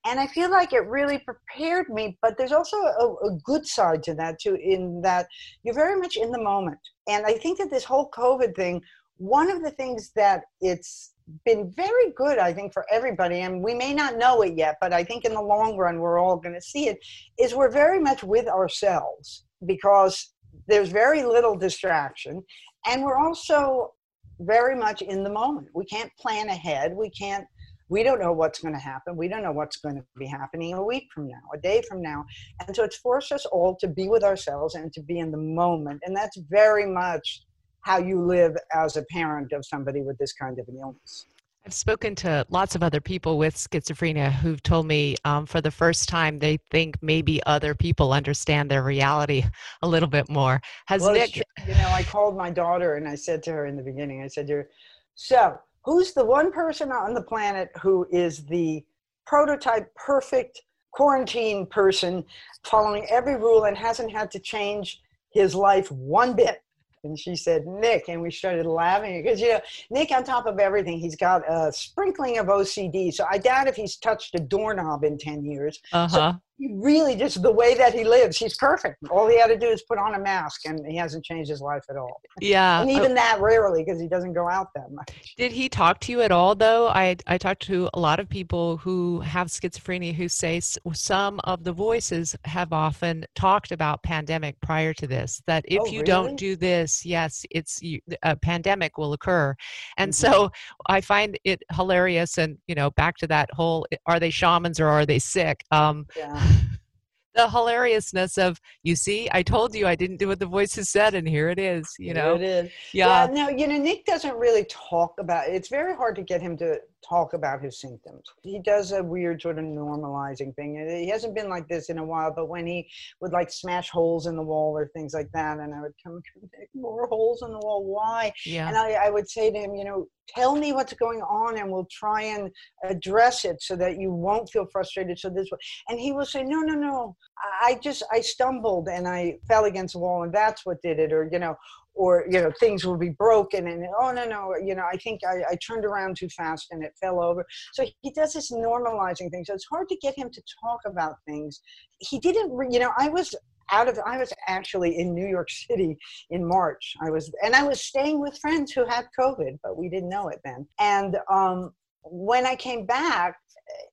And 0.05 0.19
i 0.19 0.27
feel 0.27 0.50
like 0.50 0.74
it 0.74 0.88
really 0.88 1.19
prepared 1.19 1.89
me 1.89 2.17
but 2.22 2.38
there's 2.38 2.51
also 2.51 2.77
a, 2.77 3.15
a 3.27 3.38
good 3.43 3.65
side 3.65 4.03
to 4.03 4.13
that 4.15 4.39
too 4.39 4.55
in 4.55 5.01
that 5.01 5.27
you're 5.63 5.75
very 5.75 6.00
much 6.00 6.17
in 6.17 6.31
the 6.31 6.41
moment. 6.41 6.79
And 7.07 7.25
i 7.25 7.34
think 7.34 7.57
that 7.60 7.69
this 7.69 7.84
whole 7.84 8.10
covid 8.12 8.55
thing 8.55 8.81
one 9.17 9.50
of 9.50 9.63
the 9.63 9.72
things 9.72 10.12
that 10.15 10.43
it's 10.62 11.13
been 11.46 11.72
very 11.75 12.12
good, 12.15 12.38
I 12.38 12.53
think, 12.53 12.74
for 12.74 12.86
everybody, 12.91 13.41
and 13.41 13.62
we 13.62 13.74
may 13.74 13.93
not 13.93 14.17
know 14.17 14.41
it 14.41 14.57
yet, 14.57 14.77
but 14.79 14.93
I 14.93 15.03
think 15.03 15.25
in 15.25 15.34
the 15.34 15.41
long 15.41 15.77
run, 15.77 16.00
we're 16.00 16.19
all 16.19 16.38
going 16.38 16.55
to 16.55 16.62
see 16.62 16.88
it, 16.88 17.00
is 17.38 17.53
we're 17.53 17.72
very 17.72 18.00
much 18.00 18.24
with 18.24 18.48
ourselves. 18.48 19.43
Because 19.65 20.34
there's 20.67 20.89
very 20.89 21.24
little 21.24 21.55
distraction. 21.55 22.43
And 22.86 23.03
we're 23.03 23.17
also 23.17 23.93
very 24.39 24.75
much 24.75 25.01
in 25.01 25.24
the 25.24 25.29
moment. 25.29 25.67
We 25.74 25.86
can't 25.86 26.12
plan 26.19 26.50
ahead. 26.50 26.95
We 26.95 27.09
can't, 27.09 27.45
we 27.89 28.03
don't 28.03 28.19
know 28.19 28.33
what's 28.33 28.59
going 28.59 28.74
to 28.74 28.79
happen. 28.79 29.15
We 29.15 29.27
don't 29.27 29.43
know 29.43 29.51
what's 29.51 29.77
going 29.77 29.95
to 29.95 30.03
be 30.17 30.27
happening 30.27 30.74
a 30.74 30.83
week 30.83 31.07
from 31.13 31.27
now, 31.27 31.41
a 31.53 31.57
day 31.57 31.81
from 31.88 32.01
now. 32.01 32.25
And 32.65 32.75
so 32.75 32.83
it's 32.83 32.97
forced 32.97 33.31
us 33.31 33.45
all 33.45 33.75
to 33.77 33.88
be 33.88 34.09
with 34.09 34.24
ourselves 34.24 34.75
and 34.75 34.91
to 34.93 35.01
be 35.01 35.19
in 35.19 35.31
the 35.31 35.38
moment. 35.38 36.01
And 36.06 36.15
that's 36.15 36.38
very 36.49 36.86
much 36.86 37.43
how 37.82 37.97
you 37.97 38.21
live 38.21 38.56
as 38.73 38.97
a 38.97 39.03
parent 39.03 39.53
of 39.53 39.65
somebody 39.65 40.01
with 40.01 40.17
this 40.17 40.34
kind 40.34 40.60
of 40.60 40.67
an 40.67 40.77
illness. 40.82 41.25
I've 41.67 41.73
spoken 41.73 42.15
to 42.15 42.45
lots 42.49 42.75
of 42.75 42.82
other 42.82 43.01
people 43.01 43.38
with 43.38 43.53
schizophrenia 43.53 44.32
who've 44.32 44.63
told 44.63 44.88
me 44.88 45.17
um, 45.25 45.45
for 45.45 45.60
the 45.60 45.69
first 45.69 46.08
time 46.08 46.39
they 46.39 46.60
think 46.71 46.95
maybe 47.01 47.43
other 47.45 47.75
people 47.75 48.13
understand 48.13 48.71
their 48.71 48.84
reality 48.84 49.43
a 49.82 49.88
little 49.88 50.08
bit 50.08 50.30
more. 50.30 50.62
Has 50.86 51.01
well, 51.01 51.12
Nick? 51.12 51.36
You 51.36 51.73
know, 51.73 51.89
I 51.89 52.03
called 52.03 52.38
my 52.38 52.49
daughter 52.51 52.95
and 52.95 53.06
I 53.06 53.15
said 53.15 53.43
to 53.43 53.51
her 53.51 53.65
in 53.65 53.75
the 53.75 53.84
beginning, 53.84 54.23
I 54.23 54.27
said 54.27 54.47
to 54.47 54.53
her, 54.53 54.69
"So, 55.15 55.60
who's 55.84 56.13
the 56.13 56.23
one 56.23 56.53
person 56.53 56.89
on 56.89 57.13
the 57.13 57.21
planet 57.21 57.67
who 57.82 58.08
is 58.12 58.45
the 58.45 58.86
prototype 59.25 59.93
perfect 59.95 60.62
quarantine 60.93 61.65
person, 61.65 62.23
following 62.63 63.06
every 63.10 63.36
rule 63.36 63.65
and 63.65 63.75
hasn't 63.75 64.13
had 64.13 64.32
to 64.32 64.39
change 64.39 65.01
his 65.32 65.53
life 65.53 65.91
one 65.91 66.34
bit?" 66.34 66.62
And 67.08 67.20
she 67.20 67.36
said, 67.36 67.65
Nick. 67.65 68.10
And 68.10 68.22
we 68.22 68.32
started 68.32 68.65
laughing 68.65 69.22
because, 69.22 69.41
you 69.41 69.50
know, 69.50 69.62
Nick, 69.89 70.12
on 70.12 70.24
top 70.24 70.46
of 70.46 70.60
everything, 70.60 71.00
he's 71.00 71.15
got 71.15 71.41
a 71.50 71.72
sprinkling 71.72 72.38
of 72.38 72.48
OCD. 72.48 73.13
So 73.13 73.26
I 73.30 73.38
doubt 73.38 73.67
if 73.67 73.76
he's 73.76 73.98
touched 73.98 74.36
a 74.36 74.39
doorknob 74.39 75.04
in 75.04 75.17
10 75.17 75.43
years. 75.43 75.80
Uh-huh. 75.91 76.08
So 76.08 76.41
really 76.60 77.15
just 77.15 77.41
the 77.43 77.52
way 77.52 77.76
that 77.76 77.93
he 77.93 78.04
lives 78.04 78.38
he's 78.38 78.58
perfect. 78.58 78.98
All 79.12 79.28
he 79.28 79.39
had 79.39 79.48
to 79.48 79.58
do 79.58 79.67
is 79.67 79.84
put 79.84 80.00
on 80.00 80.15
a 80.15 80.20
mask 80.20 80.62
and 80.65 80.86
he 80.88 80.98
hasn't 80.98 81.24
changed 81.24 81.50
his 81.50 81.62
life 81.62 81.84
at 81.89 81.98
all. 81.98 82.22
Yeah 82.41 82.82
and 82.82 82.89
even 82.89 83.13
that 83.13 83.39
rarely 83.39 83.84
because 83.84 84.02
he 84.02 84.08
doesn't 84.08 84.34
go 84.34 84.50
out 84.50 84.74
that 84.74 84.91
much. 84.91 85.36
Did 85.38 85.52
he 85.52 85.70
talk 85.70 86.00
to 86.02 86.12
you 86.12 86.22
at 86.22 86.32
all 86.32 86.56
though? 86.56 86.88
I 86.88 87.15
i 87.28 87.38
talked 87.38 87.62
to 87.63 87.89
a 87.93 88.00
lot 88.00 88.20
of 88.20 88.28
people 88.28 88.78
who 88.78 89.20
have 89.22 89.48
schizophrenia 89.48 90.13
who 90.13 90.28
say 90.28 90.60
some 90.60 91.39
of 91.43 91.63
the 91.63 91.72
voices 91.72 92.36
have 92.46 92.74
often 92.74 93.26
talked 93.36 93.72
about 93.72 94.02
pandemic 94.02 94.60
prior 94.62 94.93
to 94.96 95.06
this 95.06 95.41
that 95.46 95.63
if 95.67 95.82
oh, 95.82 95.86
you 95.86 96.00
really? 96.00 96.06
don't 96.06 96.36
do 96.38 96.56
this 96.56 97.06
yes 97.06 97.46
it's 97.52 97.82
a 98.24 98.36
pandemic 98.36 98.98
will 98.98 99.13
occur. 99.13 99.56
And 99.98 100.12
mm-hmm. 100.12 100.34
so 100.34 100.52
i 100.88 101.02
find 101.02 101.38
it 101.43 101.62
hilarious 101.74 102.39
and 102.39 102.58
you 102.67 102.74
know 102.74 102.89
back 102.91 103.17
to 103.17 103.28
that 103.28 103.50
whole 103.54 103.86
are 104.08 104.20
they 104.20 104.32
shamans 104.32 104.80
or 104.80 104.88
are 104.88 105.06
they 105.06 105.20
sick? 105.20 105.63
Um 105.72 106.08
yeah 106.15 106.46
the 107.36 107.47
hilariousness 107.49 108.38
of 108.38 108.60
you 108.83 108.95
see 108.95 109.29
i 109.31 109.43
told 109.43 109.75
you 109.75 109.86
i 109.86 109.95
didn't 109.95 110.17
do 110.17 110.27
what 110.27 110.39
the 110.39 110.45
voices 110.45 110.89
said 110.89 111.13
and 111.13 111.27
here 111.27 111.49
it 111.49 111.60
is 111.60 111.88
you 111.99 112.13
know 112.13 112.36
here 112.36 112.43
it 112.43 112.65
is 112.65 112.71
yeah. 112.93 113.27
yeah 113.27 113.33
no 113.33 113.49
you 113.49 113.67
know 113.67 113.77
nick 113.77 114.03
doesn't 114.05 114.36
really 114.36 114.65
talk 114.65 115.13
about 115.19 115.47
it. 115.47 115.53
it's 115.53 115.69
very 115.69 115.95
hard 115.95 116.15
to 116.15 116.23
get 116.23 116.41
him 116.41 116.57
to 116.57 116.79
talk 117.07 117.33
about 117.33 117.62
his 117.62 117.79
symptoms. 117.79 118.23
He 118.43 118.60
does 118.60 118.91
a 118.91 119.03
weird 119.03 119.41
sort 119.41 119.60
of 119.60 119.65
normalizing 119.65 120.55
thing. 120.55 120.75
He 120.89 121.10
hasn't 121.10 121.36
been 121.36 121.49
like 121.49 121.67
this 121.67 121.89
in 121.89 121.97
a 121.97 122.05
while, 122.05 122.33
but 122.36 122.49
when 122.49 122.65
he 122.65 122.89
would 123.21 123.31
like 123.31 123.51
smash 123.51 123.89
holes 123.89 124.27
in 124.27 124.36
the 124.36 124.43
wall 124.43 124.77
or 124.77 124.88
things 124.88 125.13
like 125.13 125.29
that, 125.33 125.60
and 125.60 125.73
I 125.73 125.81
would 125.81 125.93
come, 126.03 126.21
more 126.75 127.07
holes 127.07 127.41
in 127.41 127.51
the 127.51 127.60
wall. 127.60 127.86
Why? 127.86 128.31
Yeah. 128.45 128.67
And 128.67 128.77
I, 128.77 128.91
I 128.93 129.10
would 129.10 129.29
say 129.29 129.51
to 129.51 129.57
him, 129.57 129.75
you 129.75 129.86
know, 129.86 130.07
tell 130.27 130.55
me 130.55 130.73
what's 130.73 130.93
going 130.93 131.21
on 131.21 131.57
and 131.57 131.71
we'll 131.71 131.88
try 131.91 132.23
and 132.23 132.51
address 132.83 133.45
it 133.45 133.62
so 133.62 133.75
that 133.75 133.99
you 133.99 134.12
won't 134.12 134.49
feel 134.49 134.65
frustrated 134.71 135.17
so 135.17 135.29
this 135.29 135.49
and 135.89 135.99
he 135.99 136.12
will 136.12 136.25
say 136.25 136.43
no 136.43 136.60
no 136.60 136.73
no 136.73 137.15
i 137.62 137.79
just 137.81 138.03
i 138.12 138.19
stumbled 138.19 138.88
and 138.89 139.07
i 139.07 139.38
fell 139.47 139.65
against 139.65 139.93
the 139.93 139.99
wall 139.99 140.23
and 140.23 140.33
that's 140.33 140.65
what 140.65 140.81
did 140.81 140.99
it 140.99 141.13
or 141.13 141.29
you 141.31 141.39
know 141.39 141.55
or 141.97 142.25
you 142.29 142.41
know 142.41 142.51
things 142.60 142.86
will 142.86 142.97
be 142.97 143.10
broken 143.10 143.67
and 143.67 143.86
oh 143.99 144.12
no 144.12 144.25
no 144.25 144.53
you 144.63 144.75
know 144.75 144.86
i 144.91 144.95
think 144.97 145.19
I, 145.27 145.41
I, 145.51 145.55
turned 145.55 145.83
around 145.83 146.15
too 146.17 146.29
fast 146.29 146.67
and 146.71 146.83
it 146.83 146.93
fell 147.01 147.21
over. 147.21 147.45
So 147.73 147.86
he 148.01 148.12
does 148.12 148.33
this 148.33 148.51
normalizing 148.51 149.31
thing. 149.31 149.43
So 149.45 149.53
it's 149.53 149.67
hard 149.69 149.89
to 149.89 149.97
get 149.97 150.17
him 150.17 150.29
to 150.31 150.41
talk 150.63 150.79
about 150.86 151.15
things. 151.25 151.60
He 151.99 152.19
didn't 152.19 152.51
you 152.71 152.79
know 152.79 152.91
i 152.97 153.10
was 153.10 153.36
out 153.71 153.89
of 153.89 153.99
i 154.05 154.17
was 154.17 154.31
actually 154.47 154.97
in 154.97 155.13
new 155.13 155.27
york 155.27 155.49
city 155.49 155.97
in 156.29 156.47
march. 156.47 156.93
I 157.01 157.10
was 157.10 157.31
and 157.43 157.55
i 157.55 157.63
was 157.63 157.81
staying 157.81 158.21
with 158.21 158.38
friends 158.38 158.71
who 158.71 158.86
had 158.86 159.05
covid 159.19 159.60
but 159.63 159.77
we 159.77 159.89
didn't 159.89 160.10
know 160.10 160.29
it 160.29 160.39
then. 160.45 160.67
And 160.79 161.17
um, 161.31 161.71
when 162.03 162.45
i 162.45 162.55
came 162.55 162.86
back 162.86 163.36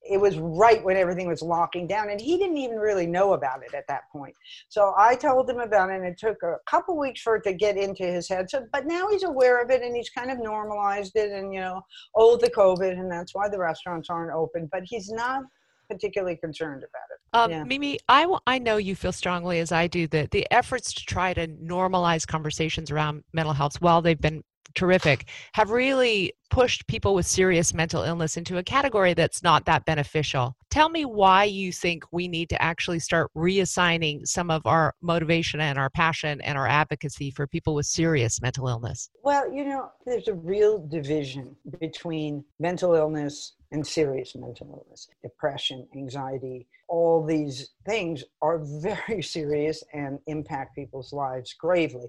it 0.07 0.19
was 0.19 0.37
right 0.37 0.83
when 0.83 0.97
everything 0.97 1.27
was 1.27 1.41
locking 1.41 1.87
down 1.87 2.09
and 2.09 2.21
he 2.21 2.37
didn't 2.37 2.57
even 2.57 2.77
really 2.77 3.07
know 3.07 3.33
about 3.33 3.63
it 3.63 3.73
at 3.73 3.87
that 3.87 4.03
point. 4.11 4.35
So 4.69 4.93
i 4.97 5.15
told 5.15 5.49
him 5.49 5.59
about 5.59 5.89
it 5.89 5.95
and 5.95 6.05
it 6.05 6.17
took 6.17 6.41
a 6.43 6.57
couple 6.67 6.97
weeks 6.97 7.21
for 7.21 7.37
it 7.37 7.43
to 7.43 7.53
get 7.53 7.77
into 7.77 8.03
his 8.03 8.29
head. 8.29 8.49
So 8.49 8.65
but 8.71 8.85
now 8.85 9.07
he's 9.09 9.23
aware 9.23 9.61
of 9.61 9.69
it 9.71 9.81
and 9.81 9.95
he's 9.95 10.09
kind 10.09 10.31
of 10.31 10.39
normalized 10.39 11.15
it 11.15 11.31
and 11.31 11.53
you 11.53 11.59
know 11.59 11.81
oh 12.15 12.37
the 12.37 12.49
covid 12.49 12.91
and 12.91 13.11
that's 13.11 13.33
why 13.33 13.49
the 13.49 13.59
restaurants 13.59 14.09
aren't 14.09 14.31
open 14.31 14.69
but 14.71 14.83
he's 14.83 15.09
not 15.09 15.43
particularly 15.89 16.35
concerned 16.37 16.83
about 16.83 17.07
it. 17.11 17.19
Um, 17.33 17.51
yeah. 17.51 17.63
Mimi, 17.63 17.99
I, 18.07 18.33
I 18.47 18.59
know 18.59 18.77
you 18.77 18.95
feel 18.95 19.11
strongly 19.11 19.59
as 19.59 19.71
I 19.71 19.87
do 19.87 20.07
that 20.07 20.31
the 20.31 20.47
efforts 20.51 20.93
to 20.93 21.05
try 21.05 21.33
to 21.33 21.47
normalize 21.47 22.25
conversations 22.25 22.91
around 22.91 23.23
mental 23.33 23.53
health 23.53 23.81
while 23.81 24.01
they've 24.01 24.19
been 24.19 24.43
terrific, 24.73 25.25
have 25.53 25.69
really 25.69 26.33
pushed 26.49 26.87
people 26.87 27.13
with 27.13 27.25
serious 27.25 27.73
mental 27.73 28.03
illness 28.03 28.37
into 28.37 28.57
a 28.57 28.63
category 28.63 29.13
that's 29.13 29.43
not 29.43 29.65
that 29.65 29.85
beneficial. 29.85 30.55
Tell 30.69 30.89
me 30.89 31.05
why 31.05 31.45
you 31.45 31.71
think 31.71 32.03
we 32.11 32.27
need 32.27 32.49
to 32.49 32.61
actually 32.61 32.99
start 32.99 33.31
reassigning 33.35 34.25
some 34.27 34.51
of 34.51 34.65
our 34.65 34.93
motivation 35.01 35.59
and 35.59 35.77
our 35.79 35.89
passion 35.89 36.41
and 36.41 36.57
our 36.57 36.67
advocacy 36.67 37.31
for 37.31 37.47
people 37.47 37.73
with 37.75 37.85
serious 37.85 38.41
mental 38.41 38.67
illness. 38.67 39.09
Well, 39.23 39.51
you 39.51 39.65
know, 39.65 39.89
there's 40.05 40.27
a 40.27 40.33
real 40.33 40.85
division 40.85 41.55
between 41.79 42.43
mental 42.59 42.93
illness 42.93 43.53
and 43.71 43.85
serious 43.85 44.35
mental 44.35 44.83
illness. 44.85 45.07
Depression, 45.23 45.87
anxiety, 45.95 46.67
all 46.87 47.25
these 47.25 47.69
things 47.85 48.23
are 48.41 48.59
very 48.81 49.21
serious 49.21 49.83
and 49.93 50.19
impact 50.27 50.75
people's 50.75 51.11
lives 51.11 51.53
gravely. 51.53 52.07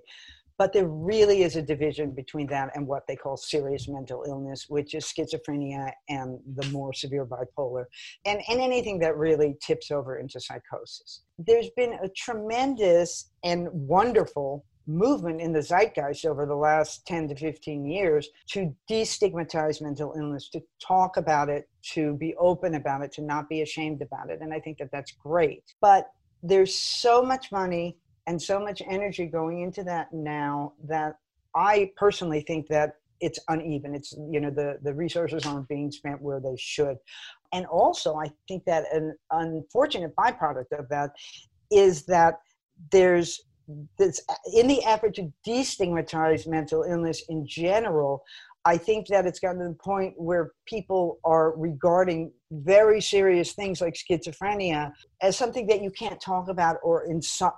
But 0.59 0.73
there 0.73 0.89
really 0.89 1.43
is 1.43 1.57
a 1.57 1.63
division 1.63 2.13
between 2.13 2.47
that 2.49 2.71
and 2.75 2.87
what 2.87 3.07
they 3.07 3.17
call 3.17 3.37
serious 3.37 3.89
mental 3.89 4.25
illness, 4.27 4.67
which 4.69 4.95
is 4.95 5.05
schizophrenia 5.05 5.93
and 6.09 6.39
the 6.57 6.67
more 6.71 6.93
severe 6.93 7.27
bipolar, 7.27 7.85
and, 8.25 8.41
and 8.49 8.61
anything 8.61 8.99
that 9.01 9.17
really 9.17 9.57
tips 9.61 9.91
over 9.91 10.19
into 10.19 10.41
psychosis. 10.41 11.23
There's 11.39 11.71
been 11.77 11.95
a 12.03 12.09
tremendous 12.09 13.31
and 13.45 13.69
wonderful 13.71 14.65
movement 14.87 15.41
in 15.41 15.53
the 15.53 15.63
zeitgeist 15.63 16.25
over 16.25 16.47
the 16.47 16.55
last 16.55 17.07
10 17.07 17.29
to 17.29 17.37
15 17.37 17.85
years 17.85 18.29
to 18.49 18.75
destigmatize 18.89 19.83
mental 19.83 20.15
illness, 20.17 20.49
to 20.51 20.63
talk 20.81 21.17
about 21.17 21.49
it, 21.49 21.69
to 21.83 22.15
be 22.15 22.35
open 22.37 22.75
about 22.75 23.03
it, 23.03 23.13
to 23.13 23.23
not 23.23 23.49
be 23.49 23.63
ashamed 23.63 24.01
about 24.01 24.31
it. 24.31 24.41
And 24.41 24.53
I 24.53 24.61
think 24.61 24.79
that 24.79 24.91
that's 24.93 25.13
great. 25.13 25.75
But 25.81 26.11
there's 26.43 26.75
so 26.75 27.23
much 27.23 27.51
money 27.51 27.97
and 28.27 28.41
so 28.41 28.61
much 28.61 28.83
energy 28.89 29.27
going 29.27 29.61
into 29.61 29.85
that 29.85 30.13
now 30.13 30.73
that 30.89 31.19
I 31.55 31.93
personally 31.97 32.41
think 32.41 32.69
that 32.69 32.97
it's 33.21 33.39
uneven. 33.49 33.95
It's 33.95 34.15
you 34.31 34.41
know 34.41 34.51
the 34.51 34.79
the 34.83 34.93
resources 34.93 35.47
aren't 35.47 35.69
being 35.69 35.91
spent 35.91 36.21
where 36.21 36.41
they 36.41 36.57
should, 36.59 36.99
and 37.53 37.67
also 37.67 38.17
I 38.17 38.31
think 38.47 38.65
that 38.67 38.85
an 38.93 39.17
unfortunate 39.31 40.15
byproduct 40.17 40.73
of 40.79 40.89
that 40.91 41.13
is 41.71 42.05
that 42.07 42.41
there's 42.93 43.43
this 43.99 44.21
in 44.55 44.67
the 44.67 44.85
effort 44.85 45.15
to 45.15 45.33
destigmatize 45.47 46.47
mental 46.47 46.83
illness 46.83 47.23
in 47.29 47.47
general. 47.47 48.23
I 48.67 48.77
think 48.77 49.07
that 49.07 49.27
it's 49.27 49.39
gotten 49.39 49.61
to 49.61 49.69
the 49.69 49.75
point 49.75 50.15
where 50.17 50.51
people 50.67 51.21
are 51.25 51.57
regarding 51.57 52.33
very 52.51 53.01
serious 53.01 53.53
things 53.53 53.81
like 53.81 53.95
schizophrenia 53.95 54.93
as 55.23 55.37
something 55.37 55.69
that 55.69 55.83
you 55.83 55.91
can't 55.93 56.21
talk 56.21 56.49
about 56.49 56.77
or 56.83 57.07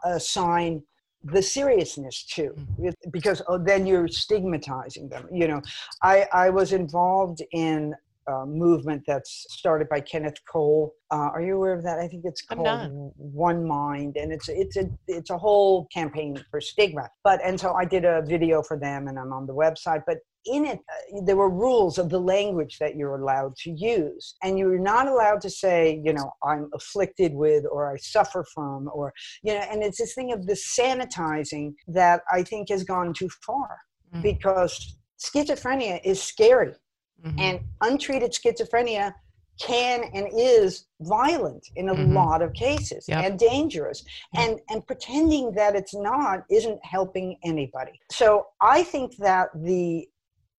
assign 0.05 0.83
the 1.25 1.43
seriousness 1.43 2.25
to 2.35 2.51
mm-hmm. 2.51 2.91
because 3.11 3.43
oh, 3.49 3.59
then 3.59 3.87
you're 3.87 4.07
stigmatizing 4.07 5.09
them 5.09 5.27
you 5.33 5.49
know 5.49 5.61
i 6.03 6.25
i 6.33 6.49
was 6.49 6.73
involved 6.73 7.43
in 7.53 7.93
a 8.29 8.47
movement 8.47 9.03
that's 9.07 9.47
started 9.51 9.89
by 9.89 10.01
kenneth 10.01 10.39
cole 10.51 10.95
uh, 11.11 11.31
are 11.35 11.43
you 11.43 11.57
aware 11.57 11.75
of 11.75 11.83
that 11.83 11.99
i 11.99 12.07
think 12.07 12.23
it's 12.25 12.43
called 12.43 13.13
one 13.17 13.67
mind 13.67 14.17
and 14.17 14.33
it's 14.33 14.49
it's 14.49 14.77
a 14.77 14.89
it's 15.07 15.31
a 15.31 15.39
whole 15.39 15.87
campaign 15.93 16.43
for 16.51 16.61
stigma 16.61 17.09
but 17.25 17.41
and 17.45 17.59
so 17.59 17.75
i 17.75 17.85
did 17.85 18.05
a 18.05 18.23
video 18.27 18.63
for 18.63 18.79
them 18.79 19.09
and 19.09 19.19
i'm 19.19 19.33
on 19.33 19.47
the 19.47 19.55
website 19.55 20.03
but 20.07 20.19
in 20.49 20.65
it, 20.65 20.79
uh, 20.89 21.21
there 21.25 21.37
were 21.37 21.51
rules 21.51 21.99
of 21.99 22.09
the 22.09 22.19
language 22.19 22.79
that 22.79 22.97
you're 22.97 23.21
allowed 23.21 23.55
to 23.57 23.71
use. 23.71 24.35
And 24.43 24.59
you're 24.59 24.79
not 24.79 25.07
allowed 25.07 25.41
to 25.43 25.51
say, 25.51 26.01
you 26.05 26.13
know, 26.13 26.33
I'm 26.43 26.71
afflicted 26.75 27.35
with 27.35 27.65
or 27.71 27.93
I 27.93 27.97
suffer 27.99 28.45
from, 28.55 28.89
or, 28.93 29.13
you 29.43 29.55
know, 29.55 29.61
and 29.61 29.83
it's 29.83 29.99
this 29.99 30.15
thing 30.15 30.33
of 30.33 30.47
the 30.47 30.55
sanitizing 30.55 31.75
that 31.89 32.23
I 32.33 32.43
think 32.43 32.71
has 32.71 32.85
gone 32.85 33.13
too 33.13 33.29
far 33.45 33.79
mm-hmm. 34.13 34.23
because 34.23 34.97
schizophrenia 35.19 36.01
is 36.05 36.23
scary. 36.23 36.75
Mm-hmm. 37.25 37.41
And 37.41 37.61
untreated 37.81 38.33
schizophrenia 38.33 39.15
can 39.61 40.05
and 40.15 40.29
is 40.33 40.87
violent 41.01 41.69
in 41.75 41.89
a 41.89 41.95
mm-hmm. 41.95 42.15
lot 42.15 42.43
of 42.43 42.53
cases 42.53 43.07
yep. 43.09 43.25
and 43.25 43.39
dangerous 43.39 44.05
yep. 44.33 44.49
and 44.49 44.61
and 44.71 44.87
pretending 44.87 45.51
that 45.51 45.75
it's 45.75 45.97
not 45.97 46.45
isn't 46.49 46.79
helping 46.85 47.37
anybody 47.43 48.01
so 48.09 48.47
i 48.61 48.85
think 48.85 49.17
that 49.17 49.49
the 49.65 50.09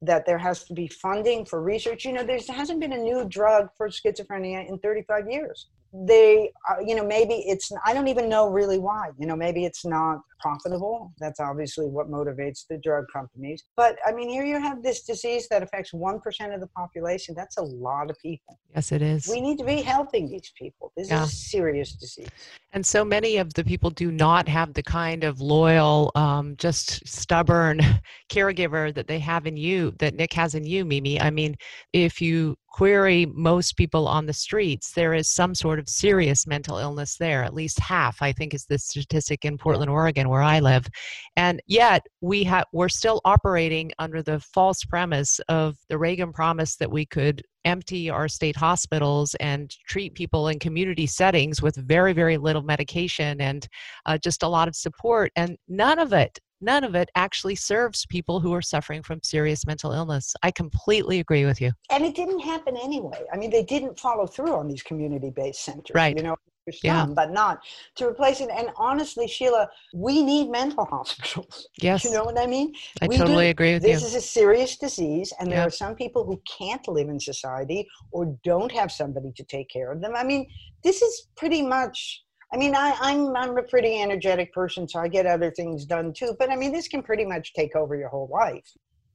that 0.02 0.26
there 0.26 0.38
has 0.38 0.64
to 0.64 0.74
be 0.74 0.88
funding 0.88 1.46
for 1.46 1.62
research. 1.62 2.06
You 2.06 2.14
know, 2.14 2.24
there 2.24 2.40
hasn't 2.50 2.80
been 2.80 2.94
a 2.94 2.98
new 2.98 3.26
drug 3.26 3.70
for 3.76 3.90
schizophrenia 3.90 4.68
in 4.68 4.80
35 4.80 5.30
years 5.30 5.68
they 5.94 6.52
uh, 6.70 6.80
you 6.86 6.96
know 6.96 7.06
maybe 7.06 7.34
it's 7.48 7.72
i 7.86 7.94
don't 7.94 8.08
even 8.08 8.30
know 8.30 8.48
really 8.48 8.78
why 8.78 9.10
you 9.18 9.26
know 9.26 9.36
maybe 9.36 9.66
it's 9.66 9.86
not 9.86 10.20
profitable. 10.40 11.14
That's 11.20 11.40
obviously 11.40 11.86
what 11.86 12.10
motivates 12.10 12.66
the 12.70 12.78
drug 12.78 13.06
companies. 13.12 13.64
But 13.76 13.98
i 14.06 14.12
mean 14.12 14.30
here 14.30 14.46
you 14.46 14.60
have 14.60 14.82
this 14.82 15.04
disease 15.04 15.48
that 15.50 15.64
affects 15.64 15.92
1% 15.92 16.54
of 16.54 16.62
the 16.62 16.68
population. 16.68 17.36
That's 17.36 17.58
a 17.58 17.64
lot 17.64 18.10
of 18.10 18.18
people. 18.20 18.58
Yes 18.76 18.92
it 18.92 19.02
is. 19.02 19.28
We 19.28 19.42
need 19.42 19.58
to 19.58 19.64
be 19.64 19.82
helping 19.82 20.30
these 20.30 20.52
people. 20.58 20.92
This 20.96 21.10
yeah. 21.10 21.24
is 21.24 21.32
a 21.32 21.36
serious 21.36 21.94
disease. 21.94 22.30
And 22.72 22.86
so 22.86 23.04
many 23.04 23.38
of 23.38 23.54
the 23.54 23.64
people 23.64 23.90
do 23.90 24.12
not 24.12 24.48
have 24.48 24.74
the 24.74 24.84
kind 24.84 25.24
of 25.24 25.42
loyal 25.42 26.12
um, 26.16 26.56
just 26.58 27.08
stubborn 27.08 27.82
caregiver 28.30 28.94
that 28.94 29.08
they 29.08 29.20
have 29.20 29.48
in 29.48 29.58
you 29.58 29.94
that 30.00 30.16
nick 30.16 30.34
has 30.34 30.56
in 30.56 30.66
you 30.66 30.86
mimi. 30.86 31.20
I 31.20 31.30
mean 31.30 31.56
if 31.94 32.22
you 32.22 32.56
query 32.72 33.26
most 33.34 33.78
people 33.78 34.08
on 34.08 34.26
the 34.26 34.34
streets, 34.34 34.92
there 34.94 35.14
is 35.14 35.32
some 35.32 35.56
sort 35.56 35.80
of 35.80 35.90
serious 35.90 36.48
mental 36.48 36.78
illness 36.78 37.18
there. 37.18 37.44
At 37.44 37.54
least 37.54 37.80
half, 37.80 38.22
I 38.22 38.32
think, 38.32 38.54
is 38.54 38.66
the 38.66 38.78
statistic 38.78 39.46
in 39.46 39.58
Portland, 39.58 39.90
Oregon, 39.90 40.30
where 40.30 40.42
I 40.42 40.60
live. 40.60 40.88
And 41.36 41.62
yet, 41.68 42.06
we 42.22 42.44
have 42.46 42.66
we're 42.74 42.90
still 42.90 43.22
operating 43.26 43.92
under 44.00 44.22
the 44.22 44.40
false 44.40 44.84
premise 44.84 45.40
of 45.50 45.76
the 45.90 45.98
Reagan 45.98 46.32
promise 46.32 46.76
that 46.78 46.92
we 46.92 47.06
could 47.06 47.44
empty 47.66 48.10
our 48.10 48.28
state 48.28 48.56
hospitals 48.56 49.36
and 49.36 49.76
treat 49.88 50.16
people 50.16 50.48
in 50.48 50.60
community 50.60 51.06
settings 51.06 51.62
with 51.62 51.76
very, 51.76 52.14
very 52.14 52.38
little 52.38 52.64
medication 52.64 53.42
and 53.42 53.68
uh, 54.06 54.18
just 54.18 54.44
a 54.44 54.48
lot 54.48 54.68
of 54.68 54.76
support. 54.76 55.32
And 55.36 55.58
none 55.68 56.00
of 56.00 56.14
it 56.14 56.40
none 56.62 56.84
of 56.84 56.96
it 56.96 57.10
actually 57.16 57.56
serves 57.56 58.06
people 58.06 58.40
who 58.40 58.54
are 58.54 58.62
suffering 58.62 59.04
from 59.04 59.20
serious 59.24 59.66
mental 59.66 59.92
illness. 59.92 60.36
I 60.44 60.52
completely 60.52 61.20
agree 61.20 61.46
with 61.46 61.62
you. 61.62 61.72
And 61.92 62.04
it 62.04 62.16
didn't 62.16 62.40
happen 62.40 62.78
anyway. 62.78 63.24
I 63.34 63.38
mean, 63.38 63.50
they 63.50 63.64
didn't 63.64 64.00
follow 64.00 64.28
through 64.28 64.54
on 64.54 64.68
these 64.68 64.84
community-based 64.84 65.64
centers. 65.64 65.96
Right. 65.96 66.16
You 66.16 66.24
know, 66.24 66.36
some, 66.72 66.80
yeah. 66.84 67.06
but 67.06 67.32
not 67.32 67.62
to 67.96 68.08
replace 68.08 68.42
it. 68.42 68.50
And 68.52 68.70
honestly, 68.78 69.28
Sheila, 69.28 69.70
we 69.94 70.22
need 70.22 70.50
mental 70.50 70.86
hospitals. 70.92 71.68
Yes. 71.82 72.04
You 72.04 72.12
know 72.12 72.24
what 72.24 72.40
I 72.40 72.46
mean? 72.46 72.74
I 73.02 73.08
we 73.08 73.18
totally 73.18 73.46
do. 73.46 73.52
agree 73.52 73.74
with 73.74 73.84
this 73.84 73.90
you. 73.90 73.96
This 73.96 74.10
is 74.10 74.16
a 74.16 74.22
serious 74.22 74.78
disease, 74.78 75.34
and 75.40 75.52
there 75.52 75.62
are 75.62 75.72
some 75.72 75.96
people 75.96 76.24
who 76.26 76.42
can't 76.58 76.88
live 76.88 77.10
in 77.10 77.20
society 77.20 77.88
or 78.12 78.38
don't 78.44 78.72
have 78.72 78.92
somebody 78.92 79.32
to 79.34 79.44
take 79.44 79.70
care 79.70 79.92
of 79.92 80.02
them. 80.02 80.14
I 80.16 80.24
mean, 80.24 80.48
this 80.84 81.02
is 81.02 81.28
pretty 81.36 81.62
much 81.62 82.24
I 82.52 82.58
mean, 82.58 82.76
I, 82.76 82.96
I'm 83.00 83.36
I'm 83.36 83.58
a 83.58 83.64
pretty 83.64 84.02
energetic 84.02 84.52
person, 84.54 84.88
so 84.88 85.00
I 85.00 85.08
get 85.08 85.26
other 85.26 85.52
things 85.52 85.86
done 85.86 86.14
too. 86.14 86.36
But 86.40 86.50
I 86.50 86.56
mean, 86.56 86.72
this 86.72 86.88
can 86.88 87.04
pretty 87.04 87.26
much 87.26 87.54
take 87.54 87.76
over 87.76 87.96
your 87.96 88.10
whole 88.10 88.30
life. 88.32 88.66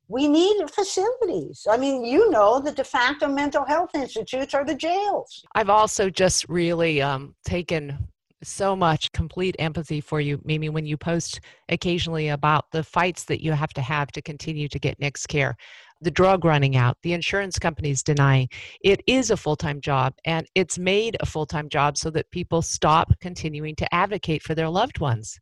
We 0.09 0.29
need 0.29 0.70
facilities. 0.70 1.66
I 1.68 1.77
mean, 1.79 2.05
you 2.05 2.31
know, 2.31 2.61
the 2.61 2.73
de 2.73 2.85
facto 2.85 3.27
mental 3.27 3.64
health 3.64 3.90
institutes 3.94 4.55
are 4.55 4.64
the 4.64 4.75
jails. 4.75 5.44
I've 5.55 5.70
also 5.70 6.11
just 6.11 6.49
really 6.49 7.01
um, 7.01 7.35
taken 7.44 8.09
so 8.42 8.77
much 8.77 9.12
complete 9.12 9.57
empathy 9.59 10.01
for 10.01 10.20
you, 10.20 10.40
Mimi, 10.44 10.68
when 10.68 10.87
you 10.87 10.97
post 10.97 11.40
occasionally 11.68 12.29
about 12.29 12.70
the 12.73 12.83
fights 12.83 13.25
that 13.25 13.42
you 13.42 13.53
have 13.53 13.73
to 13.75 13.81
have 13.81 14.09
to 14.12 14.23
continue 14.23 14.68
to 14.68 14.79
get 14.79 15.01
Nick's 15.01 15.27
care 15.27 15.57
the 16.05 16.11
drug 16.11 16.44
running 16.44 16.77
out, 16.77 16.97
the 17.03 17.14
insurance 17.14 17.59
companies 17.59 18.03
denying. 18.03 18.49
It 18.83 19.01
is 19.07 19.31
a 19.31 19.37
full 19.37 19.57
time 19.57 19.81
job, 19.81 20.14
and 20.25 20.47
it's 20.55 20.79
made 20.79 21.16
a 21.20 21.27
full 21.27 21.47
time 21.47 21.68
job 21.68 21.97
so 21.97 22.11
that 22.11 22.31
people 22.31 22.62
stop 22.62 23.12
continuing 23.20 23.75
to 23.77 23.94
advocate 23.94 24.42
for 24.42 24.55
their 24.55 24.68
loved 24.68 25.01
ones. 25.01 25.38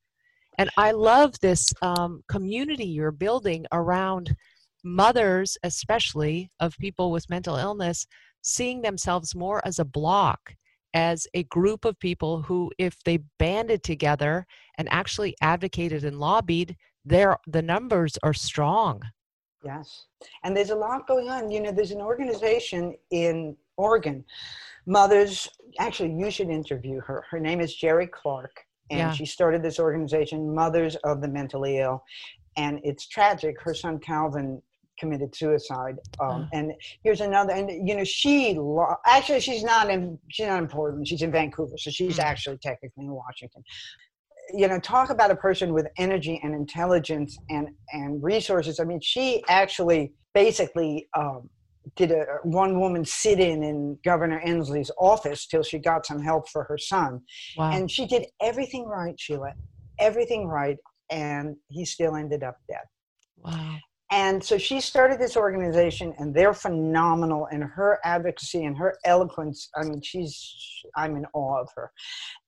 And 0.58 0.70
I 0.76 0.92
love 0.92 1.34
this 1.40 1.72
um, 1.82 2.22
community 2.28 2.84
you're 2.86 3.10
building 3.10 3.66
around 3.72 4.34
mothers, 4.84 5.56
especially 5.62 6.50
of 6.60 6.76
people 6.78 7.10
with 7.10 7.30
mental 7.30 7.56
illness, 7.56 8.06
seeing 8.42 8.82
themselves 8.82 9.34
more 9.34 9.66
as 9.66 9.78
a 9.78 9.84
block, 9.84 10.54
as 10.94 11.26
a 11.34 11.44
group 11.44 11.84
of 11.84 11.98
people 11.98 12.42
who, 12.42 12.70
if 12.78 13.02
they 13.04 13.18
banded 13.38 13.82
together 13.82 14.46
and 14.78 14.88
actually 14.90 15.34
advocated 15.40 16.04
and 16.04 16.18
lobbied, 16.18 16.76
there 17.04 17.36
the 17.46 17.62
numbers 17.62 18.18
are 18.22 18.34
strong. 18.34 19.00
Yes. 19.64 20.06
And 20.42 20.56
there's 20.56 20.70
a 20.70 20.76
lot 20.76 21.06
going 21.06 21.28
on. 21.28 21.50
You 21.50 21.60
know, 21.62 21.72
there's 21.72 21.92
an 21.92 22.00
organization 22.00 22.94
in 23.10 23.56
Oregon, 23.76 24.24
Mothers, 24.86 25.48
actually, 25.78 26.12
you 26.12 26.30
should 26.30 26.48
interview 26.50 27.00
her. 27.00 27.24
Her 27.30 27.38
name 27.38 27.60
is 27.60 27.74
Jerry 27.74 28.06
Clark. 28.06 28.64
And 28.90 28.98
yeah. 28.98 29.12
she 29.12 29.24
started 29.24 29.62
this 29.62 29.78
organization, 29.78 30.54
Mothers 30.54 30.96
of 30.96 31.20
the 31.20 31.28
Mentally 31.28 31.78
Ill. 31.78 32.02
And 32.56 32.80
it's 32.82 33.06
tragic. 33.06 33.60
Her 33.60 33.74
son 33.74 33.98
Calvin 33.98 34.60
committed 34.98 35.34
suicide. 35.34 35.96
Um, 36.20 36.48
And 36.52 36.72
here's 37.02 37.20
another, 37.20 37.52
and 37.52 37.88
you 37.88 37.96
know, 37.96 38.04
she 38.04 38.54
lo- 38.54 38.94
actually 39.06 39.40
she's 39.40 39.64
not 39.64 39.90
in 39.90 40.18
she's 40.28 40.46
not 40.46 40.62
in 40.62 40.68
Portland. 40.68 41.08
She's 41.08 41.22
in 41.22 41.32
Vancouver, 41.32 41.76
so 41.76 41.90
she's 41.90 42.18
mm. 42.18 42.24
actually 42.24 42.58
technically 42.58 43.04
in 43.04 43.12
Washington 43.12 43.62
you 44.52 44.68
know 44.68 44.78
talk 44.80 45.10
about 45.10 45.30
a 45.30 45.36
person 45.36 45.72
with 45.72 45.86
energy 45.98 46.40
and 46.42 46.54
intelligence 46.54 47.38
and 47.50 47.68
and 47.92 48.22
resources 48.22 48.80
i 48.80 48.84
mean 48.84 49.00
she 49.00 49.42
actually 49.48 50.12
basically 50.34 51.08
um, 51.16 51.48
did 51.96 52.10
a 52.10 52.24
one 52.42 52.78
woman 52.80 53.04
sit 53.04 53.40
in 53.40 53.62
in 53.62 53.98
governor 54.04 54.40
inslee's 54.44 54.90
office 54.98 55.46
till 55.46 55.62
she 55.62 55.78
got 55.78 56.06
some 56.06 56.20
help 56.20 56.48
for 56.48 56.64
her 56.64 56.78
son 56.78 57.20
wow. 57.56 57.70
and 57.72 57.90
she 57.90 58.06
did 58.06 58.26
everything 58.40 58.84
right 58.84 59.18
sheila 59.18 59.52
everything 59.98 60.46
right 60.46 60.76
and 61.10 61.56
he 61.68 61.84
still 61.84 62.16
ended 62.16 62.42
up 62.42 62.56
dead 62.68 62.84
wow 63.36 63.76
and 64.12 64.42
so 64.44 64.56
she 64.56 64.80
started 64.80 65.18
this 65.18 65.36
organization 65.36 66.14
and 66.18 66.32
they're 66.32 66.54
phenomenal 66.54 67.48
and 67.50 67.64
her 67.64 67.98
advocacy 68.04 68.64
and 68.64 68.78
her 68.78 68.96
eloquence 69.04 69.68
i 69.76 69.82
mean 69.82 70.00
she's 70.00 70.54
i'm 70.96 71.16
in 71.16 71.26
awe 71.34 71.60
of 71.60 71.68
her 71.74 71.90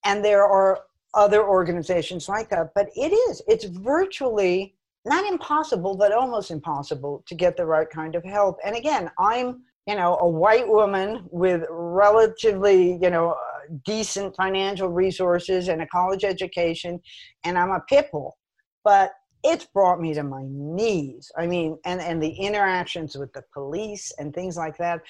and 0.05 0.25
there 0.25 0.45
are 0.45 0.85
other 1.15 1.47
organizations 1.49 2.29
like 2.29 2.51
that. 2.51 2.71
But 2.75 2.89
it 2.95 3.13
is, 3.13 3.43
it's 3.47 3.65
virtually 3.65 4.75
not 5.05 5.31
impossible, 5.31 5.97
but 5.97 6.13
almost 6.13 6.51
impossible 6.51 7.25
to 7.27 7.35
get 7.35 7.57
the 7.57 7.67
right 7.67 7.89
kind 7.89 8.15
of 8.15 8.25
help. 8.25 8.59
And 8.65 8.77
again, 8.77 9.11
I'm, 9.19 9.63
you 9.87 9.97
know, 9.97 10.17
a 10.21 10.29
white 10.29 10.67
woman 10.67 11.27
with 11.31 11.65
relatively, 11.71 12.99
you 13.01 13.11
know, 13.11 13.31
uh, 13.33 13.75
decent 13.85 14.35
financial 14.37 14.89
resources 14.89 15.69
and 15.69 15.83
a 15.83 15.87
college 15.87 16.25
education, 16.25 17.01
and 17.45 17.59
I'm 17.59 17.71
a 17.71 17.81
pit 17.89 18.09
bull. 18.11 18.37
But 18.83 19.13
it's 19.45 19.67
brought 19.67 20.01
me 20.01 20.15
to 20.15 20.25
my 20.25 20.43
knees. 20.49 21.31
I 21.37 21.47
mean, 21.47 21.79
and, 21.85 22.01
and 22.01 22.21
the 22.21 22.31
interactions 22.31 23.15
with 23.15 23.33
the 23.35 23.45
police 23.53 24.11
and 24.19 24.35
things 24.35 24.57
like 24.57 24.77
that. 24.79 25.03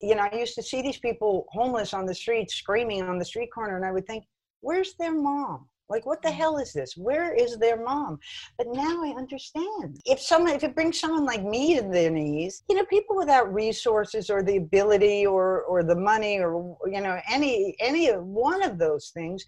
You 0.00 0.14
know, 0.14 0.28
I 0.30 0.36
used 0.36 0.54
to 0.54 0.62
see 0.62 0.82
these 0.82 0.98
people 0.98 1.46
homeless 1.50 1.94
on 1.94 2.06
the 2.06 2.14
street, 2.14 2.50
screaming 2.50 3.02
on 3.02 3.18
the 3.18 3.24
street 3.24 3.50
corner, 3.52 3.76
and 3.76 3.84
I 3.84 3.90
would 3.90 4.06
think, 4.06 4.24
where's 4.60 4.94
their 4.94 5.12
mom? 5.12 5.68
Like, 5.88 6.04
what 6.04 6.20
the 6.20 6.28
mm. 6.28 6.34
hell 6.34 6.58
is 6.58 6.72
this? 6.74 6.96
Where 6.96 7.34
is 7.34 7.56
their 7.56 7.82
mom? 7.82 8.18
But 8.58 8.66
now 8.70 9.02
I 9.02 9.14
understand. 9.16 9.98
If 10.04 10.20
someone, 10.20 10.52
if 10.52 10.62
it 10.62 10.74
brings 10.74 11.00
someone 11.00 11.24
like 11.24 11.42
me 11.42 11.76
to 11.76 11.82
their 11.82 12.10
knees, 12.10 12.62
you 12.68 12.76
know, 12.76 12.84
people 12.84 13.16
without 13.16 13.52
resources 13.52 14.28
or 14.28 14.42
the 14.42 14.58
ability 14.58 15.24
or 15.24 15.62
or 15.62 15.82
the 15.82 15.96
money 15.96 16.40
or 16.40 16.76
you 16.86 17.00
know 17.00 17.18
any 17.30 17.74
any 17.80 18.08
one 18.10 18.62
of 18.62 18.78
those 18.78 19.10
things, 19.14 19.46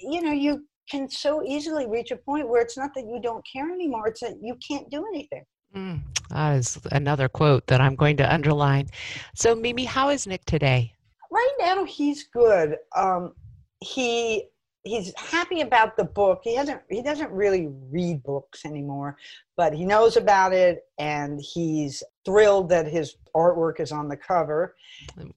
you 0.00 0.22
know, 0.22 0.32
you 0.32 0.64
can 0.90 1.08
so 1.08 1.42
easily 1.44 1.86
reach 1.86 2.10
a 2.10 2.16
point 2.16 2.48
where 2.48 2.62
it's 2.62 2.76
not 2.76 2.90
that 2.94 3.04
you 3.06 3.20
don't 3.22 3.44
care 3.50 3.70
anymore; 3.70 4.08
it's 4.08 4.20
that 4.20 4.36
you 4.40 4.56
can't 4.66 4.90
do 4.90 5.06
anything. 5.12 5.44
Mm, 5.74 6.00
that 6.30 6.56
is 6.56 6.78
another 6.92 7.28
quote 7.28 7.66
that 7.66 7.80
I'm 7.80 7.96
going 7.96 8.16
to 8.18 8.32
underline. 8.32 8.88
So, 9.34 9.54
Mimi, 9.54 9.84
how 9.84 10.10
is 10.10 10.26
Nick 10.26 10.44
today? 10.44 10.92
Right 11.30 11.54
now, 11.58 11.84
he's 11.84 12.24
good. 12.24 12.76
Um, 12.94 13.32
he 13.80 14.44
he's 14.84 15.12
happy 15.16 15.60
about 15.60 15.96
the 15.96 16.04
book. 16.04 16.40
He 16.44 16.54
hasn't 16.54 16.80
he 16.90 17.02
doesn't 17.02 17.30
really 17.30 17.68
read 17.90 18.22
books 18.22 18.64
anymore, 18.64 19.16
but 19.56 19.72
he 19.72 19.84
knows 19.84 20.16
about 20.16 20.52
it 20.52 20.84
and 20.98 21.40
he's 21.40 22.02
thrilled 22.24 22.68
that 22.70 22.86
his 22.86 23.16
artwork 23.34 23.80
is 23.80 23.92
on 23.92 24.08
the 24.08 24.16
cover. 24.16 24.74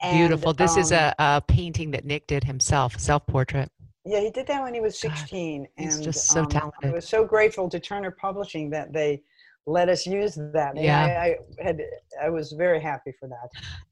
Beautiful. 0.01 0.49
And, 0.49 0.57
this 0.57 0.73
um, 0.73 0.79
is 0.79 0.91
a, 0.91 1.13
a, 1.19 1.41
painting 1.47 1.91
that 1.91 2.05
Nick 2.05 2.27
did 2.27 2.43
himself, 2.43 2.99
self 2.99 3.25
portrait. 3.27 3.71
Yeah, 4.05 4.19
he 4.19 4.29
did 4.29 4.45
that 4.47 4.61
when 4.61 4.73
he 4.73 4.81
was 4.81 4.99
16. 4.99 5.61
God, 5.61 5.69
he's 5.77 5.95
and 5.95 6.03
just 6.03 6.27
so 6.27 6.41
um, 6.41 6.47
talented. 6.47 6.85
I 6.85 6.91
was 6.91 7.07
so 7.07 7.25
grateful 7.25 7.69
to 7.69 7.79
Turner 7.79 8.11
Publishing 8.11 8.69
that 8.69 8.93
they 8.93 9.23
let 9.67 9.89
us 9.89 10.05
use 10.05 10.35
that. 10.35 10.73
yeah. 10.75 11.21
I, 11.21 11.37
I, 11.61 11.63
had 11.63 11.81
I 12.21 12.29
was 12.29 12.51
very 12.51 12.79
happy 12.79 13.13
for 13.19 13.27
that. 13.27 13.49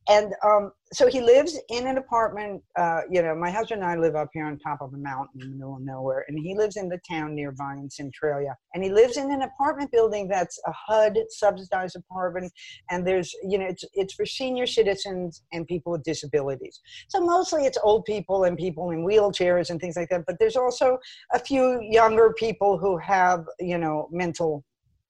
And 0.08 0.34
um, 0.44 0.72
so 0.92 1.08
he 1.08 1.22
lives 1.22 1.58
in 1.70 1.88
an 1.88 1.98
apartment. 1.98 2.62
Uh, 2.78 3.02
you 3.10 3.22
know, 3.22 3.34
my 3.34 3.50
husband 3.50 3.82
and 3.82 3.90
I 3.90 3.96
live 3.96 4.16
up 4.16 4.30
here 4.34 4.46
on 4.46 4.60
top 4.60 4.82
of 4.82 4.94
a 4.94 4.98
mountain 4.98 5.42
in 5.42 5.50
the 5.52 5.56
middle 5.56 5.76
of 5.76 5.82
nowhere, 5.82 6.26
and 6.28 6.38
he 6.38 6.56
lives 6.56 6.76
in 6.76 6.90
the 6.90 7.00
town 7.10 7.34
nearby 7.34 7.74
in 7.74 7.90
Centralia. 7.90 8.56
And 8.74 8.84
he 8.84 8.92
lives 8.92 9.18
in 9.18 9.32
an 9.32 9.42
apartment 9.42 9.92
building 9.92 10.28
that's 10.28 10.60
a 10.68 10.74
HUD 10.74 11.18
subsidized 11.30 11.96
apartment, 11.96 12.52
and 12.92 13.08
there's 13.08 13.34
you 13.44 13.58
know 13.58 13.66
it's 13.66 13.84
it's 13.94 14.14
for 14.14 14.26
senior 14.26 14.68
citizens 14.68 15.42
and 15.54 15.66
people 15.66 15.94
with 15.94 16.04
disabilities. 16.04 16.82
So 17.08 17.20
mostly 17.20 17.66
it's 17.66 17.78
old 17.82 18.06
people 18.06 18.44
and 18.44 18.58
people 18.58 18.92
in 18.92 19.06
wheelchairs 19.06 19.70
and 19.70 19.80
things 19.80 19.96
like 19.96 20.10
that. 20.10 20.26
But 20.28 20.38
there's 20.40 20.58
also 20.58 21.00
a 21.34 21.40
few 21.40 21.80
younger 21.82 22.34
people 22.38 22.78
who 22.78 22.98
have 22.98 23.46
you 23.60 23.78
know 23.78 24.10
mental 24.12 24.64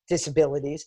disabilities. 0.08 0.86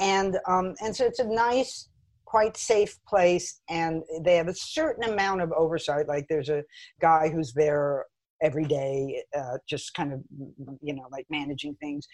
And, 0.00 0.38
um, 0.48 0.74
and 0.82 0.94
so 0.94 1.04
it's 1.04 1.20
a 1.20 1.28
nice, 1.28 1.88
quite 2.24 2.56
safe 2.56 2.98
place. 3.06 3.60
And 3.68 4.02
they 4.22 4.36
have 4.36 4.48
a 4.48 4.54
certain 4.54 5.04
amount 5.04 5.42
of 5.42 5.52
oversight. 5.52 6.08
Like 6.08 6.26
there's 6.28 6.48
a 6.48 6.64
guy 7.00 7.28
who's 7.28 7.52
there 7.52 8.06
every 8.42 8.64
day, 8.64 9.22
uh, 9.36 9.58
just 9.68 9.94
kind 9.94 10.12
of, 10.12 10.20
you 10.82 10.94
know, 10.94 11.06
like 11.12 11.26
managing 11.30 11.76
things. 11.76 12.06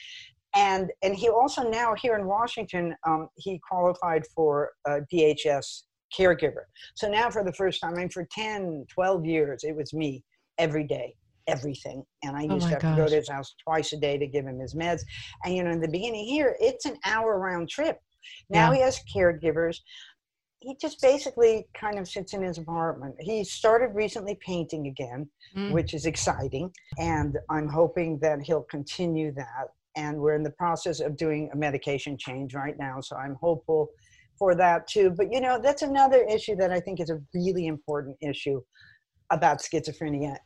And, 0.54 0.90
and 1.02 1.14
he 1.14 1.28
also 1.28 1.68
now 1.68 1.94
here 1.94 2.16
in 2.16 2.26
Washington, 2.26 2.94
um, 3.06 3.28
he 3.36 3.60
qualified 3.68 4.24
for 4.34 4.72
DHS 4.86 5.82
caregiver. 6.16 6.64
So 6.96 7.08
now 7.08 7.30
for 7.30 7.44
the 7.44 7.52
first 7.52 7.80
time, 7.80 7.94
I 7.94 7.98
mean, 7.98 8.08
for 8.08 8.26
10, 8.32 8.86
12 8.92 9.24
years, 9.24 9.64
it 9.64 9.74
was 9.76 9.94
me 9.94 10.24
every 10.58 10.84
day 10.84 11.14
everything. 11.50 12.02
And 12.22 12.36
I 12.36 12.46
oh 12.48 12.54
used 12.54 12.66
oh 12.66 12.68
to 12.68 12.74
have 12.74 12.82
gosh. 12.82 12.96
to 12.96 13.02
go 13.02 13.08
to 13.08 13.16
his 13.16 13.28
house 13.28 13.54
twice 13.62 13.92
a 13.92 13.98
day 13.98 14.18
to 14.18 14.26
give 14.26 14.46
him 14.46 14.58
his 14.58 14.74
meds. 14.74 15.02
And, 15.44 15.54
you 15.54 15.64
know, 15.64 15.70
in 15.70 15.80
the 15.80 15.88
beginning 15.88 16.26
here, 16.26 16.56
it's 16.60 16.86
an 16.86 16.96
hour 17.04 17.38
round 17.38 17.68
trip. 17.68 17.98
Now 18.48 18.70
yeah. 18.70 18.76
he 18.76 18.82
has 18.82 19.00
caregivers. 19.14 19.78
He 20.60 20.76
just 20.80 21.00
basically 21.00 21.66
kind 21.74 21.98
of 21.98 22.06
sits 22.06 22.34
in 22.34 22.42
his 22.42 22.58
apartment. 22.58 23.14
He 23.18 23.44
started 23.44 23.94
recently 23.94 24.38
painting 24.44 24.88
again, 24.88 25.28
mm. 25.56 25.72
which 25.72 25.94
is 25.94 26.04
exciting. 26.04 26.70
And 26.98 27.38
I'm 27.48 27.68
hoping 27.68 28.18
that 28.20 28.42
he'll 28.42 28.64
continue 28.64 29.32
that. 29.32 29.68
And 29.96 30.18
we're 30.18 30.34
in 30.34 30.42
the 30.42 30.50
process 30.50 31.00
of 31.00 31.16
doing 31.16 31.50
a 31.52 31.56
medication 31.56 32.16
change 32.18 32.54
right 32.54 32.78
now. 32.78 33.00
So 33.00 33.16
I'm 33.16 33.36
hopeful 33.40 33.88
for 34.38 34.54
that 34.54 34.86
too. 34.86 35.10
But, 35.16 35.32
you 35.32 35.40
know, 35.40 35.58
that's 35.62 35.82
another 35.82 36.24
issue 36.24 36.56
that 36.56 36.70
I 36.70 36.80
think 36.80 37.00
is 37.00 37.10
a 37.10 37.20
really 37.34 37.66
important 37.66 38.16
issue 38.20 38.60
about 39.30 39.58
schizophrenia 39.58 40.36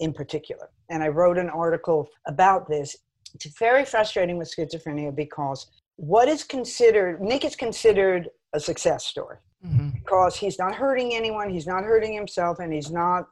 in 0.00 0.12
particular. 0.12 0.70
And 0.88 1.02
I 1.02 1.08
wrote 1.08 1.38
an 1.38 1.48
article 1.48 2.08
about 2.26 2.68
this. 2.68 2.96
It's 3.34 3.46
very 3.58 3.84
frustrating 3.84 4.38
with 4.38 4.52
schizophrenia 4.52 5.14
because 5.14 5.70
what 5.96 6.28
is 6.28 6.42
considered, 6.42 7.20
Nick 7.20 7.44
is 7.44 7.54
considered 7.54 8.28
a 8.52 8.58
success 8.60 9.06
story 9.06 9.36
mm-hmm. 9.64 9.90
because 9.90 10.34
he's 10.36 10.58
not 10.58 10.74
hurting 10.74 11.14
anyone, 11.14 11.50
he's 11.50 11.66
not 11.66 11.84
hurting 11.84 12.12
himself, 12.12 12.58
and 12.58 12.72
he's 12.72 12.90
not 12.90 13.26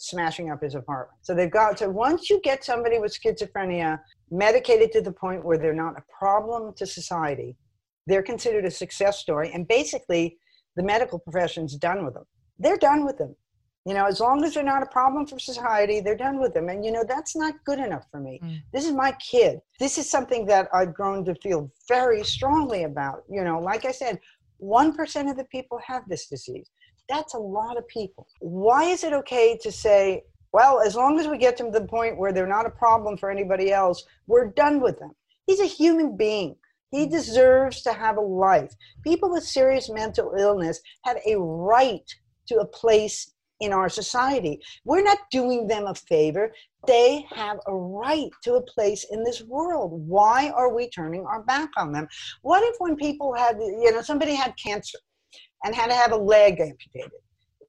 smashing 0.00 0.50
up 0.50 0.62
his 0.62 0.74
apartment. 0.74 1.18
So 1.22 1.34
they've 1.34 1.50
got 1.50 1.76
to, 1.78 1.90
once 1.90 2.28
you 2.28 2.40
get 2.42 2.64
somebody 2.64 2.98
with 2.98 3.16
schizophrenia 3.16 4.00
medicated 4.30 4.90
to 4.92 5.00
the 5.00 5.12
point 5.12 5.44
where 5.44 5.58
they're 5.58 5.72
not 5.74 5.96
a 5.96 6.02
problem 6.18 6.74
to 6.76 6.86
society, 6.86 7.56
they're 8.06 8.22
considered 8.22 8.64
a 8.64 8.70
success 8.70 9.18
story. 9.18 9.52
And 9.52 9.68
basically, 9.68 10.38
the 10.76 10.82
medical 10.82 11.18
profession's 11.18 11.76
done 11.76 12.04
with 12.04 12.14
them. 12.14 12.24
They're 12.58 12.76
done 12.76 13.04
with 13.04 13.18
them. 13.18 13.36
You 13.84 13.92
know, 13.92 14.06
as 14.06 14.18
long 14.18 14.42
as 14.44 14.54
they're 14.54 14.62
not 14.62 14.82
a 14.82 14.86
problem 14.86 15.26
for 15.26 15.38
society, 15.38 16.00
they're 16.00 16.16
done 16.16 16.40
with 16.40 16.54
them. 16.54 16.70
And, 16.70 16.84
you 16.84 16.90
know, 16.90 17.04
that's 17.06 17.36
not 17.36 17.54
good 17.64 17.78
enough 17.78 18.06
for 18.10 18.18
me. 18.18 18.40
Mm. 18.42 18.62
This 18.72 18.86
is 18.86 18.92
my 18.92 19.12
kid. 19.12 19.60
This 19.78 19.98
is 19.98 20.08
something 20.08 20.46
that 20.46 20.68
I've 20.72 20.94
grown 20.94 21.24
to 21.26 21.34
feel 21.36 21.70
very 21.86 22.24
strongly 22.24 22.84
about. 22.84 23.24
You 23.30 23.44
know, 23.44 23.60
like 23.60 23.84
I 23.84 23.92
said, 23.92 24.18
1% 24.62 25.30
of 25.30 25.36
the 25.36 25.44
people 25.44 25.78
have 25.86 26.08
this 26.08 26.28
disease. 26.28 26.70
That's 27.10 27.34
a 27.34 27.38
lot 27.38 27.76
of 27.76 27.86
people. 27.88 28.26
Why 28.40 28.84
is 28.84 29.04
it 29.04 29.12
okay 29.12 29.58
to 29.62 29.70
say, 29.70 30.24
well, 30.52 30.80
as 30.80 30.94
long 30.94 31.20
as 31.20 31.28
we 31.28 31.36
get 31.36 31.58
to 31.58 31.70
the 31.70 31.84
point 31.84 32.16
where 32.16 32.32
they're 32.32 32.46
not 32.46 32.64
a 32.64 32.70
problem 32.70 33.18
for 33.18 33.30
anybody 33.30 33.70
else, 33.70 34.04
we're 34.26 34.50
done 34.52 34.80
with 34.80 34.98
them? 34.98 35.10
He's 35.46 35.60
a 35.60 35.66
human 35.66 36.16
being. 36.16 36.56
He 36.90 37.06
mm. 37.06 37.10
deserves 37.10 37.82
to 37.82 37.92
have 37.92 38.16
a 38.16 38.22
life. 38.22 38.72
People 39.02 39.30
with 39.30 39.44
serious 39.44 39.90
mental 39.90 40.32
illness 40.38 40.80
have 41.04 41.18
a 41.26 41.36
right 41.36 42.08
to 42.46 42.56
a 42.56 42.66
place 42.66 43.33
in 43.60 43.72
our 43.72 43.88
society. 43.88 44.60
We're 44.84 45.02
not 45.02 45.18
doing 45.30 45.66
them 45.66 45.86
a 45.86 45.94
favor. 45.94 46.52
They 46.86 47.26
have 47.30 47.58
a 47.66 47.74
right 47.74 48.30
to 48.42 48.54
a 48.54 48.62
place 48.62 49.06
in 49.10 49.24
this 49.24 49.42
world. 49.42 49.92
Why 50.06 50.50
are 50.50 50.74
we 50.74 50.88
turning 50.90 51.24
our 51.24 51.42
back 51.42 51.70
on 51.76 51.92
them? 51.92 52.06
What 52.42 52.62
if 52.62 52.76
when 52.78 52.96
people 52.96 53.34
had, 53.34 53.56
you 53.58 53.90
know, 53.92 54.02
somebody 54.02 54.34
had 54.34 54.54
cancer 54.62 54.98
and 55.64 55.74
had 55.74 55.88
to 55.88 55.94
have 55.94 56.12
a 56.12 56.16
leg 56.16 56.60
amputated? 56.60 57.12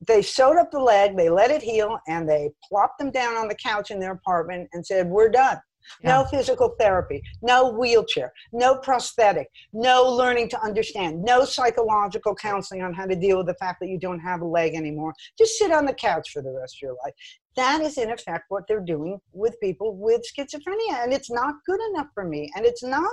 They 0.06 0.22
sewed 0.22 0.58
up 0.58 0.72
the 0.72 0.80
leg, 0.80 1.16
they 1.16 1.30
let 1.30 1.52
it 1.52 1.62
heal, 1.62 1.98
and 2.08 2.28
they 2.30 2.52
plopped 2.68 3.00
them 3.00 3.12
down 3.12 3.38
on 3.38 3.48
the 3.48 3.56
couch 3.56 3.92
in 3.92 4.00
their 4.00 4.12
apartment 4.12 4.70
and 4.74 4.86
said, 4.86 5.08
We're 5.08 5.30
done. 5.30 5.58
Yeah. 6.02 6.18
No 6.18 6.26
physical 6.26 6.76
therapy, 6.80 7.22
no 7.42 7.72
wheelchair, 7.72 8.32
no 8.52 8.78
prosthetic, 8.78 9.48
no 9.74 10.04
learning 10.04 10.50
to 10.50 10.62
understand, 10.62 11.24
no 11.24 11.46
psychological 11.46 12.36
counseling 12.36 12.82
on 12.82 12.94
how 12.94 13.06
to 13.06 13.16
deal 13.16 13.38
with 13.38 13.48
the 13.48 13.56
fact 13.56 13.80
that 13.82 13.90
you 13.90 14.00
don't 14.00 14.20
have 14.20 14.42
a 14.42 14.46
leg 14.46 14.76
anymore. 14.76 15.14
Just 15.38 15.58
sit 15.58 15.72
on 15.72 15.86
the 15.86 15.94
couch 15.94 16.32
for 16.32 16.42
the 16.42 16.52
rest 16.52 16.78
of 16.78 16.82
your 16.82 16.98
life. 17.04 17.14
That 17.56 17.82
is, 17.82 17.98
in 17.98 18.12
effect, 18.12 18.46
what 18.50 18.64
they're 18.68 18.82
doing 18.82 19.20
with 19.32 19.60
people 19.62 19.96
with 19.96 20.22
schizophrenia. 20.24 21.04
And 21.04 21.14
it's 21.14 21.32
not 21.32 21.56
good 21.66 21.80
enough 21.92 22.08
for 22.14 22.26
me. 22.26 22.52
And 22.56 22.66
it's 22.66 22.84
not 22.84 23.12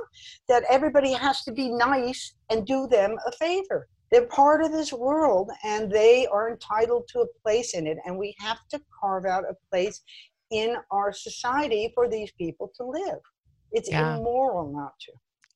that 0.48 0.64
everybody 0.68 1.12
has 1.12 1.44
to 1.44 1.52
be 1.52 1.68
nice 1.68 2.35
and 2.50 2.66
do 2.66 2.88
them 2.88 3.16
a 3.26 3.32
favor. 3.32 3.88
They're 4.11 4.26
part 4.26 4.62
of 4.62 4.72
this 4.72 4.92
world 4.92 5.50
and 5.64 5.90
they 5.90 6.26
are 6.26 6.50
entitled 6.50 7.08
to 7.08 7.20
a 7.20 7.40
place 7.42 7.74
in 7.74 7.87
it. 7.87 7.96
And 8.04 8.18
we 8.18 8.35
have 8.40 8.58
to 8.70 8.80
carve 9.00 9.24
out 9.24 9.44
a 9.44 9.54
place 9.70 10.02
in 10.52 10.76
our 10.90 11.12
society 11.12 11.90
for 11.94 12.08
these 12.08 12.32
people 12.32 12.70
to 12.76 12.84
live. 12.84 13.18
It's 13.72 13.88
Yeah. 13.88 14.16
immoral 14.16 14.72
not 14.72 14.92
to. 15.00 15.12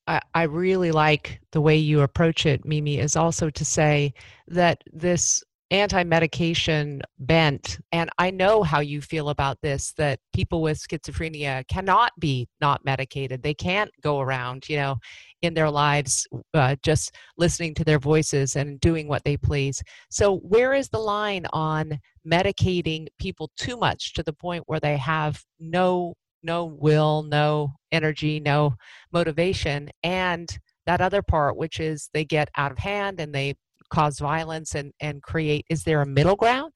I, 0.07 0.21
I 0.35 0.43
really 0.45 0.93
like 0.93 1.41
the 1.53 1.61
way 1.61 1.77
you 1.77 2.03
approach 2.03 2.47
it, 2.47 2.65
Mimi, 2.65 2.99
is 2.99 3.17
also 3.17 3.51
to 3.51 3.65
say 3.65 4.15
that 4.49 4.83
this 4.93 5.43
anti 5.73 6.05
medication 6.05 7.03
bent, 7.19 7.79
and 7.91 8.09
I 8.19 8.31
know 8.31 8.63
how 8.63 8.81
you 8.81 9.01
feel 9.01 9.31
about 9.31 9.59
this, 9.63 9.93
that 9.95 10.21
people 10.33 10.63
with 10.63 10.79
schizophrenia 10.79 11.67
cannot 11.69 12.13
be 12.21 12.49
not 12.61 12.85
medicated. 12.85 13.43
They 13.43 13.55
can't 13.55 13.91
go 14.01 14.21
around, 14.21 14.69
you 14.69 14.77
know, 14.77 14.97
in 15.43 15.55
their 15.55 15.71
lives 15.71 16.27
uh, 16.55 16.77
just 16.83 17.17
listening 17.37 17.75
to 17.75 17.85
their 17.85 17.99
voices 17.99 18.57
and 18.57 18.81
doing 18.81 19.09
what 19.09 19.25
they 19.25 19.37
please. 19.37 19.83
So, 20.11 20.37
where 20.39 20.73
is 20.73 20.89
the 20.89 20.99
line 20.99 21.47
on 21.53 21.99
medicating 22.27 23.07
people 23.19 23.51
too 23.57 23.77
much 23.77 24.13
to 24.15 24.23
the 24.23 24.33
point 24.33 24.65
where 24.67 24.81
they 24.81 24.97
have 24.97 25.43
no 25.61 26.15
no 26.43 26.65
will, 26.65 27.25
no 27.25 27.73
energy, 27.91 28.39
no 28.39 28.75
motivation, 29.13 29.91
and 30.03 30.59
that 30.87 31.01
other 31.01 31.23
part, 31.23 31.57
which 31.57 31.81
is 31.81 32.09
they 32.15 32.25
get 32.25 32.49
out 32.57 32.71
of 32.71 32.79
hand 32.79 33.19
and 33.21 33.35
they 33.35 33.55
cause 33.91 34.19
violence 34.19 34.75
and, 34.75 34.93
and 35.01 35.23
create. 35.23 35.67
Is 35.69 35.83
there 35.83 36.01
a 36.03 36.07
middle 36.07 36.37
ground? 36.37 36.73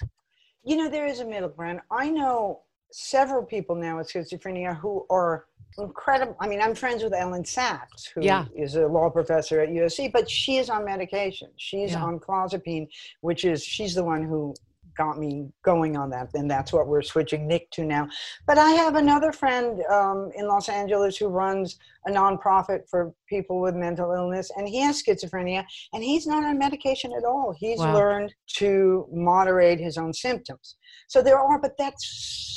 You 0.64 0.76
know, 0.76 0.88
there 0.90 1.06
is 1.06 1.20
a 1.20 1.24
middle 1.24 1.48
ground. 1.48 1.80
I 1.90 2.10
know 2.10 2.62
several 2.92 3.44
people 3.44 3.76
now 3.76 3.98
with 3.98 4.12
schizophrenia 4.12 4.76
who 4.76 5.06
are 5.08 5.46
incredible. 5.78 6.36
I 6.40 6.48
mean, 6.48 6.60
I'm 6.60 6.74
friends 6.74 7.02
with 7.02 7.12
Elyn 7.12 7.44
Saks, 7.44 8.08
who 8.14 8.20
is 8.20 8.26
Yeah. 8.26 8.44
is 8.56 8.74
a 8.74 8.86
law 8.86 9.08
professor 9.08 9.60
at 9.60 9.68
USC, 9.70 10.08
but 10.12 10.28
she 10.28 10.56
is 10.58 10.68
on 10.68 10.84
medication. 10.84 11.50
She's 11.56 11.92
Yeah. 11.92 12.04
on 12.04 12.18
clozapine, 12.18 12.88
which 13.20 13.44
is 13.44 13.64
she's 13.64 13.94
the 13.94 14.04
one 14.04 14.22
who 14.22 14.54
got 15.00 15.18
me 15.18 15.48
going 15.64 15.96
on 15.96 16.10
that, 16.10 16.28
and 16.34 16.50
that's 16.54 16.72
what 16.74 16.86
we're 16.86 17.00
switching 17.12 17.42
Nick 17.48 17.70
to 17.70 17.82
now. 17.84 18.06
But 18.46 18.58
I 18.58 18.70
have 18.82 18.96
another 18.96 19.32
friend 19.32 19.80
um, 19.98 20.30
in 20.36 20.46
Los 20.46 20.68
Angeles 20.68 21.16
who 21.16 21.28
runs 21.28 21.78
a 22.06 22.10
nonprofit 22.10 22.80
for 22.90 23.14
people 23.26 23.60
with 23.64 23.74
mental 23.74 24.12
illness, 24.12 24.50
and 24.56 24.68
he 24.68 24.80
has 24.86 25.02
schizophrenia, 25.02 25.64
and 25.94 26.04
he's 26.04 26.26
not 26.26 26.44
on 26.44 26.58
medication 26.58 27.12
at 27.18 27.24
all. 27.24 27.54
He's 27.58 27.78
Wow. 27.78 27.94
learned 27.94 28.34
to 28.58 29.06
moderate 29.10 29.80
his 29.80 29.96
own 29.96 30.12
symptoms. 30.12 30.76
So 31.08 31.22
there 31.22 31.38
are, 31.38 31.58
but 31.58 31.78
that's 31.78 32.04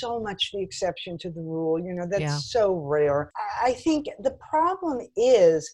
so 0.01 0.19
much 0.19 0.51
the 0.53 0.61
exception 0.61 1.17
to 1.19 1.29
the 1.29 1.41
rule. 1.41 1.79
You 1.79 1.93
know, 1.93 2.07
that's 2.09 2.21
Yeah. 2.21 2.37
so 2.57 2.73
rare. 2.73 3.31
I- 3.37 3.69
I 3.69 3.73
think 3.85 4.07
the 4.19 4.35
problem 4.51 4.97
is 5.15 5.73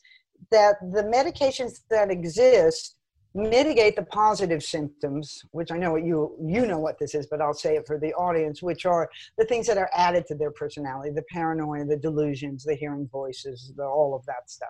that 0.52 0.76
the 0.98 1.04
medications 1.18 1.74
that 1.90 2.10
exist 2.12 2.99
mitigate 3.36 3.96
the 3.96 4.04
positive 4.04 4.64
symptoms 4.64 5.44
which 5.52 5.72
i 5.72 5.78
know 5.78 5.92
what 5.92 6.04
you 6.04 6.36
you 6.44 6.66
know 6.66 6.80
what 6.80 6.98
this 6.98 7.14
is 7.14 7.28
but 7.28 7.42
i'll 7.42 7.54
say 7.54 7.76
it 7.76 7.86
for 7.86 8.00
the 8.00 8.12
audience 8.14 8.64
which 8.64 8.88
are 8.88 9.08
the 9.38 9.46
things 9.46 9.68
that 9.68 9.78
are 9.78 9.90
added 9.96 10.26
to 10.26 10.34
their 10.34 10.52
personality 10.52 11.12
the 11.12 11.24
paranoia 11.32 11.86
the 11.86 11.96
delusions 11.96 12.64
the 12.64 12.74
hearing 12.74 13.08
voices 13.12 13.72
the 13.78 13.84
all 13.84 14.16
of 14.16 14.26
that 14.26 14.50
stuff. 14.50 14.70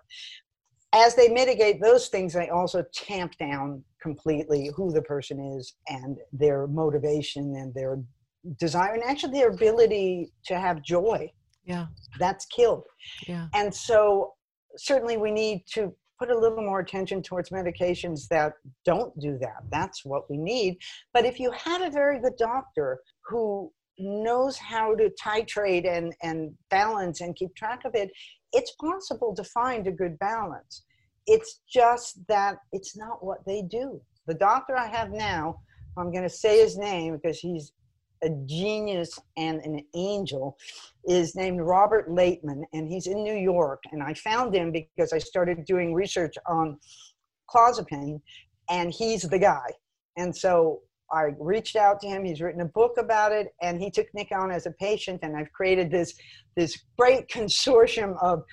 As 0.91 1.13
they 1.15 1.29
mitigate 1.29 1.81
those 1.81 2.07
things 2.07 2.33
they 2.33 2.49
also 2.49 2.83
tamp 2.93 3.37
down 3.37 3.83
completely 4.01 4.71
who 4.75 4.91
the 4.91 5.01
person 5.03 5.39
is 5.57 5.75
and 5.87 6.17
their 6.33 6.67
motivation 6.67 7.55
and 7.55 7.73
their 7.73 8.01
desire 8.59 8.93
and 8.93 9.03
actually 9.03 9.33
their 9.33 9.49
ability 9.49 10.31
to 10.45 10.57
have 10.57 10.81
joy. 10.81 11.31
Yeah, 11.65 11.87
that's 12.17 12.45
killed. 12.45 12.85
Yeah, 13.27 13.47
and 13.53 13.73
so 13.73 14.33
certainly 14.77 15.17
we 15.17 15.31
need 15.31 15.65
to 15.73 15.93
put 16.19 16.29
a 16.29 16.37
little 16.37 16.61
more 16.61 16.81
attention 16.81 17.23
towards 17.23 17.49
medications 17.49 18.27
that 18.27 18.53
don't 18.85 19.17
do 19.19 19.37
that. 19.39 19.63
That's 19.71 20.03
what 20.03 20.29
we 20.29 20.37
need. 20.37 20.77
But 21.13 21.25
if 21.25 21.39
you 21.39 21.51
have 21.51 21.81
a 21.81 21.89
very 21.89 22.19
good 22.19 22.35
doctor 22.37 22.99
who 23.25 23.71
knows 23.97 24.57
how 24.57 24.95
to 24.95 25.11
titrate 25.21 25.87
and, 25.87 26.13
and 26.21 26.51
balance 26.69 27.21
and 27.21 27.35
keep 27.35 27.55
track 27.55 27.81
of 27.85 27.95
it, 27.95 28.11
it's 28.53 28.73
possible 28.79 29.33
to 29.35 29.43
find 29.43 29.87
a 29.87 29.91
good 29.91 30.17
balance. 30.19 30.83
It's 31.27 31.61
just 31.71 32.19
that 32.27 32.57
it's 32.71 32.97
not 32.97 33.23
what 33.23 33.45
they 33.45 33.61
do. 33.61 34.01
The 34.27 34.33
doctor 34.33 34.75
I 34.75 34.87
have 34.87 35.11
now, 35.11 35.59
I'm 35.97 36.11
going 36.11 36.23
to 36.23 36.29
say 36.29 36.59
his 36.59 36.77
name 36.77 37.17
because 37.17 37.39
he's 37.39 37.71
a 38.23 38.29
genius 38.45 39.17
and 39.37 39.61
an 39.61 39.83
angel 39.95 40.57
is 41.05 41.35
named 41.35 41.61
Robert 41.61 42.09
Laitman, 42.09 42.63
and 42.73 42.87
he's 42.87 43.07
in 43.07 43.23
New 43.23 43.35
York. 43.35 43.81
And 43.91 44.03
I 44.03 44.13
found 44.13 44.53
him 44.53 44.71
because 44.71 45.13
I 45.13 45.19
started 45.19 45.65
doing 45.65 45.93
research 45.93 46.35
on 46.47 46.77
clozapine, 47.49 48.21
and 48.69 48.93
he's 48.93 49.23
the 49.23 49.39
guy. 49.39 49.71
And 50.17 50.35
so 50.35 50.81
I 51.11 51.29
reached 51.39 51.75
out 51.75 51.99
to 52.01 52.07
him. 52.07 52.23
He's 52.23 52.41
written 52.41 52.61
a 52.61 52.65
book 52.65 52.97
about 52.97 53.31
it, 53.31 53.47
and 53.61 53.81
he 53.81 53.89
took 53.89 54.07
Nick 54.13 54.31
on 54.31 54.51
as 54.51 54.65
a 54.65 54.71
patient. 54.71 55.21
And 55.23 55.35
I've 55.35 55.51
created 55.51 55.89
this 55.89 56.13
this 56.55 56.77
great 56.97 57.27
consortium 57.33 58.15
of 58.21 58.43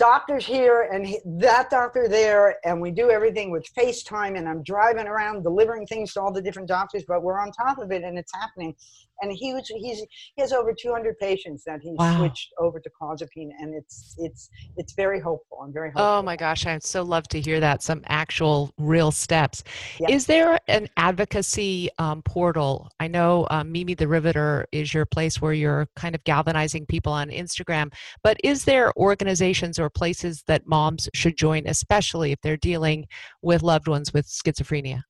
doctors 0.00 0.46
here 0.46 0.88
and 0.90 1.06
that 1.40 1.68
doctor 1.70 2.08
there, 2.08 2.56
and 2.64 2.80
we 2.80 2.90
do 2.90 3.10
everything 3.10 3.50
with 3.50 3.64
FaceTime. 3.78 4.36
And 4.38 4.48
I'm 4.48 4.62
driving 4.62 5.06
around 5.06 5.42
delivering 5.42 5.86
things 5.86 6.14
to 6.14 6.22
all 6.22 6.32
the 6.32 6.40
different 6.42 6.68
doctors, 6.68 7.04
but 7.06 7.22
we're 7.22 7.38
on 7.38 7.52
top 7.52 7.78
of 7.78 7.92
it, 7.92 8.02
and 8.02 8.18
it's 8.18 8.32
happening. 8.34 8.74
And 9.22 9.30
he 9.30 9.52
was 9.52 9.68
he's 9.68 9.98
he 10.34 10.40
has 10.40 10.54
over 10.54 10.72
200 10.72 11.18
patients 11.18 11.62
that 11.66 11.80
he's 11.82 11.98
Wow. 11.98 12.16
switched 12.16 12.54
over 12.58 12.80
to 12.80 12.90
clozapine, 12.98 13.50
and 13.60 13.74
it's 13.74 14.14
it's 14.18 14.48
it's 14.78 14.94
very 14.94 15.20
hopeful. 15.20 15.58
I'm 15.62 15.74
very 15.74 15.90
hopeful. 15.90 16.06
Oh 16.06 16.22
my 16.22 16.36
gosh, 16.36 16.64
I'd 16.64 16.82
so 16.82 17.02
love 17.02 17.28
to 17.28 17.40
hear 17.40 17.60
that. 17.60 17.82
Some 17.82 18.00
actual 18.06 18.72
real 18.78 19.10
steps. 19.10 19.62
Is 20.08 20.24
there 20.24 20.58
an 20.68 20.88
advocacy 20.96 21.90
um, 21.98 22.22
portal? 22.22 22.88
I 22.98 23.08
know 23.08 23.46
um, 23.50 23.70
Mimi 23.70 23.92
the 23.92 24.08
Riveter 24.08 24.66
is 24.72 24.94
your 24.94 25.04
place 25.04 25.42
where 25.42 25.52
you're 25.52 25.86
kind 25.96 26.14
of 26.14 26.24
galvanizing 26.24 26.86
people 26.86 27.12
on 27.12 27.28
Instagram, 27.28 27.92
but 28.24 28.38
is 28.42 28.64
there 28.64 28.90
organizations 28.96 29.78
or 29.78 29.89
places 29.90 30.42
that 30.46 30.66
moms 30.66 31.08
should 31.14 31.36
join, 31.36 31.66
especially 31.66 32.32
if 32.32 32.40
they're 32.40 32.56
dealing 32.56 33.06
with 33.42 33.62
loved 33.62 33.88
ones 33.88 34.12
with 34.12 34.26
schizophrenia? 34.26 35.02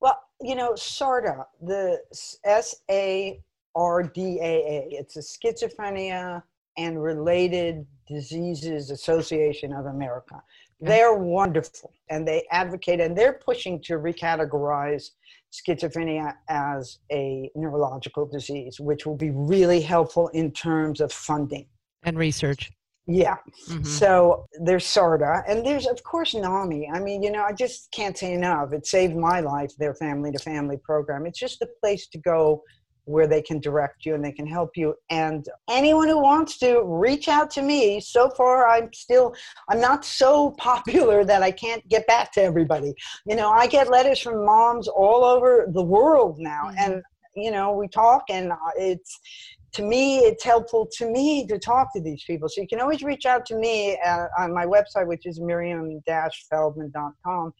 Well, 0.00 0.18
you 0.40 0.54
know, 0.54 0.72
SARDA, 0.72 1.44
the 1.62 2.00
S 2.44 2.76
A 2.90 3.40
R 3.74 4.02
D 4.02 4.38
A 4.40 4.44
A, 4.44 4.88
it's 4.90 5.16
a 5.16 5.20
Schizophrenia 5.20 6.42
and 6.76 7.02
Related 7.02 7.86
Diseases 8.06 8.90
Association 8.90 9.72
of 9.72 9.86
America. 9.86 10.42
They're 10.80 11.14
wonderful 11.14 11.92
and 12.08 12.26
they 12.26 12.46
advocate 12.52 13.00
and 13.00 13.18
they're 13.18 13.32
pushing 13.32 13.82
to 13.82 13.94
recategorize 13.94 15.10
schizophrenia 15.52 16.34
as 16.48 16.98
a 17.10 17.50
neurological 17.56 18.26
disease, 18.26 18.78
which 18.78 19.04
will 19.06 19.16
be 19.16 19.30
really 19.30 19.80
helpful 19.80 20.28
in 20.28 20.52
terms 20.52 21.00
of 21.00 21.12
funding. 21.12 21.66
And 22.04 22.16
research. 22.16 22.70
Yeah. 23.10 23.36
Mhm. 23.70 23.86
So 23.86 24.46
there's 24.60 24.84
SARDA, 24.84 25.42
and 25.48 25.64
there's 25.64 25.86
of 25.86 26.02
course 26.04 26.34
NAMI. 26.34 26.90
I 26.92 27.00
mean, 27.00 27.22
you 27.22 27.30
know, 27.32 27.42
I 27.42 27.52
just 27.52 27.90
can't 27.90 28.16
say 28.16 28.34
enough. 28.34 28.72
It 28.74 28.86
saved 28.86 29.16
my 29.16 29.40
life. 29.40 29.74
Their 29.78 29.94
family 29.94 30.30
to 30.30 30.38
family 30.38 30.76
program. 30.76 31.24
It's 31.26 31.38
just 31.38 31.62
a 31.62 31.68
place 31.80 32.06
to 32.08 32.18
go 32.18 32.62
where 33.06 33.26
they 33.26 33.40
can 33.40 33.58
direct 33.60 34.04
you 34.04 34.14
and 34.14 34.22
they 34.22 34.30
can 34.32 34.46
help 34.46 34.72
you. 34.76 34.94
And 35.08 35.48
anyone 35.70 36.08
who 36.08 36.20
wants 36.20 36.58
to 36.58 36.82
reach 36.84 37.26
out 37.28 37.50
to 37.52 37.62
me. 37.62 37.98
So 38.00 38.28
far, 38.36 38.68
I'm 38.68 38.92
still 38.92 39.34
I'm 39.70 39.80
not 39.80 40.04
so 40.04 40.50
popular 40.58 41.24
that 41.24 41.42
I 41.42 41.50
can't 41.50 41.88
get 41.88 42.06
back 42.06 42.30
to 42.32 42.42
everybody. 42.42 42.92
You 43.24 43.36
know, 43.36 43.48
I 43.50 43.66
get 43.68 43.88
letters 43.88 44.20
from 44.20 44.44
moms 44.44 44.86
all 44.86 45.24
over 45.24 45.66
the 45.72 45.82
world 45.82 46.36
now, 46.38 46.64
Mhm. 46.66 46.74
and 46.78 47.02
you 47.34 47.50
know, 47.52 47.72
we 47.72 47.86
talk, 47.88 48.24
and 48.30 48.50
uh, 48.52 48.56
it's 48.76 49.18
to 49.78 49.84
me, 49.84 50.18
it's 50.18 50.44
helpful 50.44 50.86
to 50.98 51.08
me 51.08 51.46
to 51.46 51.56
talk 51.58 51.94
to 51.94 52.00
these 52.00 52.24
people. 52.24 52.48
So 52.48 52.60
you 52.60 52.66
can 52.66 52.80
always 52.80 53.04
reach 53.04 53.26
out 53.26 53.46
to 53.46 53.54
me 53.56 53.96
uh, 54.04 54.26
on 54.36 54.52
my 54.52 54.66
website, 54.66 55.06
which 55.06 55.24
is 55.24 55.40
miriam-feldman.com. 55.40 57.52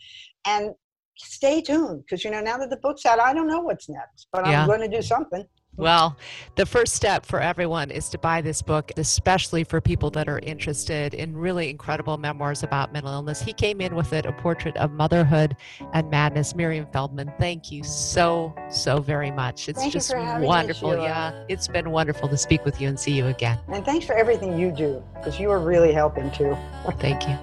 And 0.44 0.74
stay 1.16 1.62
tuned 1.62 2.02
because, 2.02 2.24
you 2.24 2.32
know, 2.32 2.40
now 2.40 2.58
that 2.58 2.70
the 2.70 2.78
book's 2.78 3.06
out, 3.06 3.20
I 3.20 3.32
don't 3.32 3.46
know 3.46 3.60
what's 3.60 3.88
next, 3.88 4.26
but 4.32 4.44
Yeah. 4.44 4.62
I'm 4.62 4.66
going 4.66 4.80
to 4.80 4.88
do 4.88 5.00
something. 5.00 5.44
Well, 5.78 6.16
the 6.56 6.66
first 6.66 6.94
step 6.94 7.24
for 7.24 7.40
everyone 7.40 7.92
is 7.92 8.08
to 8.08 8.18
buy 8.18 8.40
this 8.40 8.62
book, 8.62 8.90
especially 8.96 9.62
for 9.62 9.80
people 9.80 10.10
that 10.10 10.28
are 10.28 10.40
interested 10.40 11.14
in 11.14 11.36
really 11.36 11.70
incredible 11.70 12.18
memoirs 12.18 12.64
about 12.64 12.92
mental 12.92 13.12
illness. 13.12 13.40
He 13.40 13.52
came 13.52 13.80
in 13.80 13.94
with 13.94 14.12
it, 14.12 14.26
A 14.26 14.32
Portrait 14.32 14.76
of 14.76 14.90
Motherhood 14.90 15.56
and 15.92 16.10
Madness. 16.10 16.56
Miriam 16.56 16.88
Feldman, 16.92 17.32
thank 17.38 17.70
you 17.70 17.84
so, 17.84 18.52
so 18.68 18.98
very 18.98 19.30
much. 19.30 19.68
It's 19.68 19.78
Thank 19.78 19.92
just 19.92 20.12
having 20.12 20.42
me, 20.42 20.48
wonderful. 20.48 20.96
Yeah, 20.96 21.44
it's 21.48 21.68
been 21.68 21.92
wonderful 21.92 22.28
to 22.28 22.36
speak 22.36 22.64
with 22.64 22.80
you 22.80 22.88
and 22.88 22.98
see 22.98 23.12
you 23.12 23.26
again. 23.26 23.60
And 23.68 23.84
thanks 23.84 24.04
for 24.04 24.14
everything 24.14 24.58
you 24.58 24.72
do 24.72 25.00
because 25.14 25.38
you 25.38 25.48
are 25.52 25.60
really 25.60 25.92
helping 25.92 26.28
too. 26.32 26.56
Thank 26.98 27.28
you. 27.28 27.38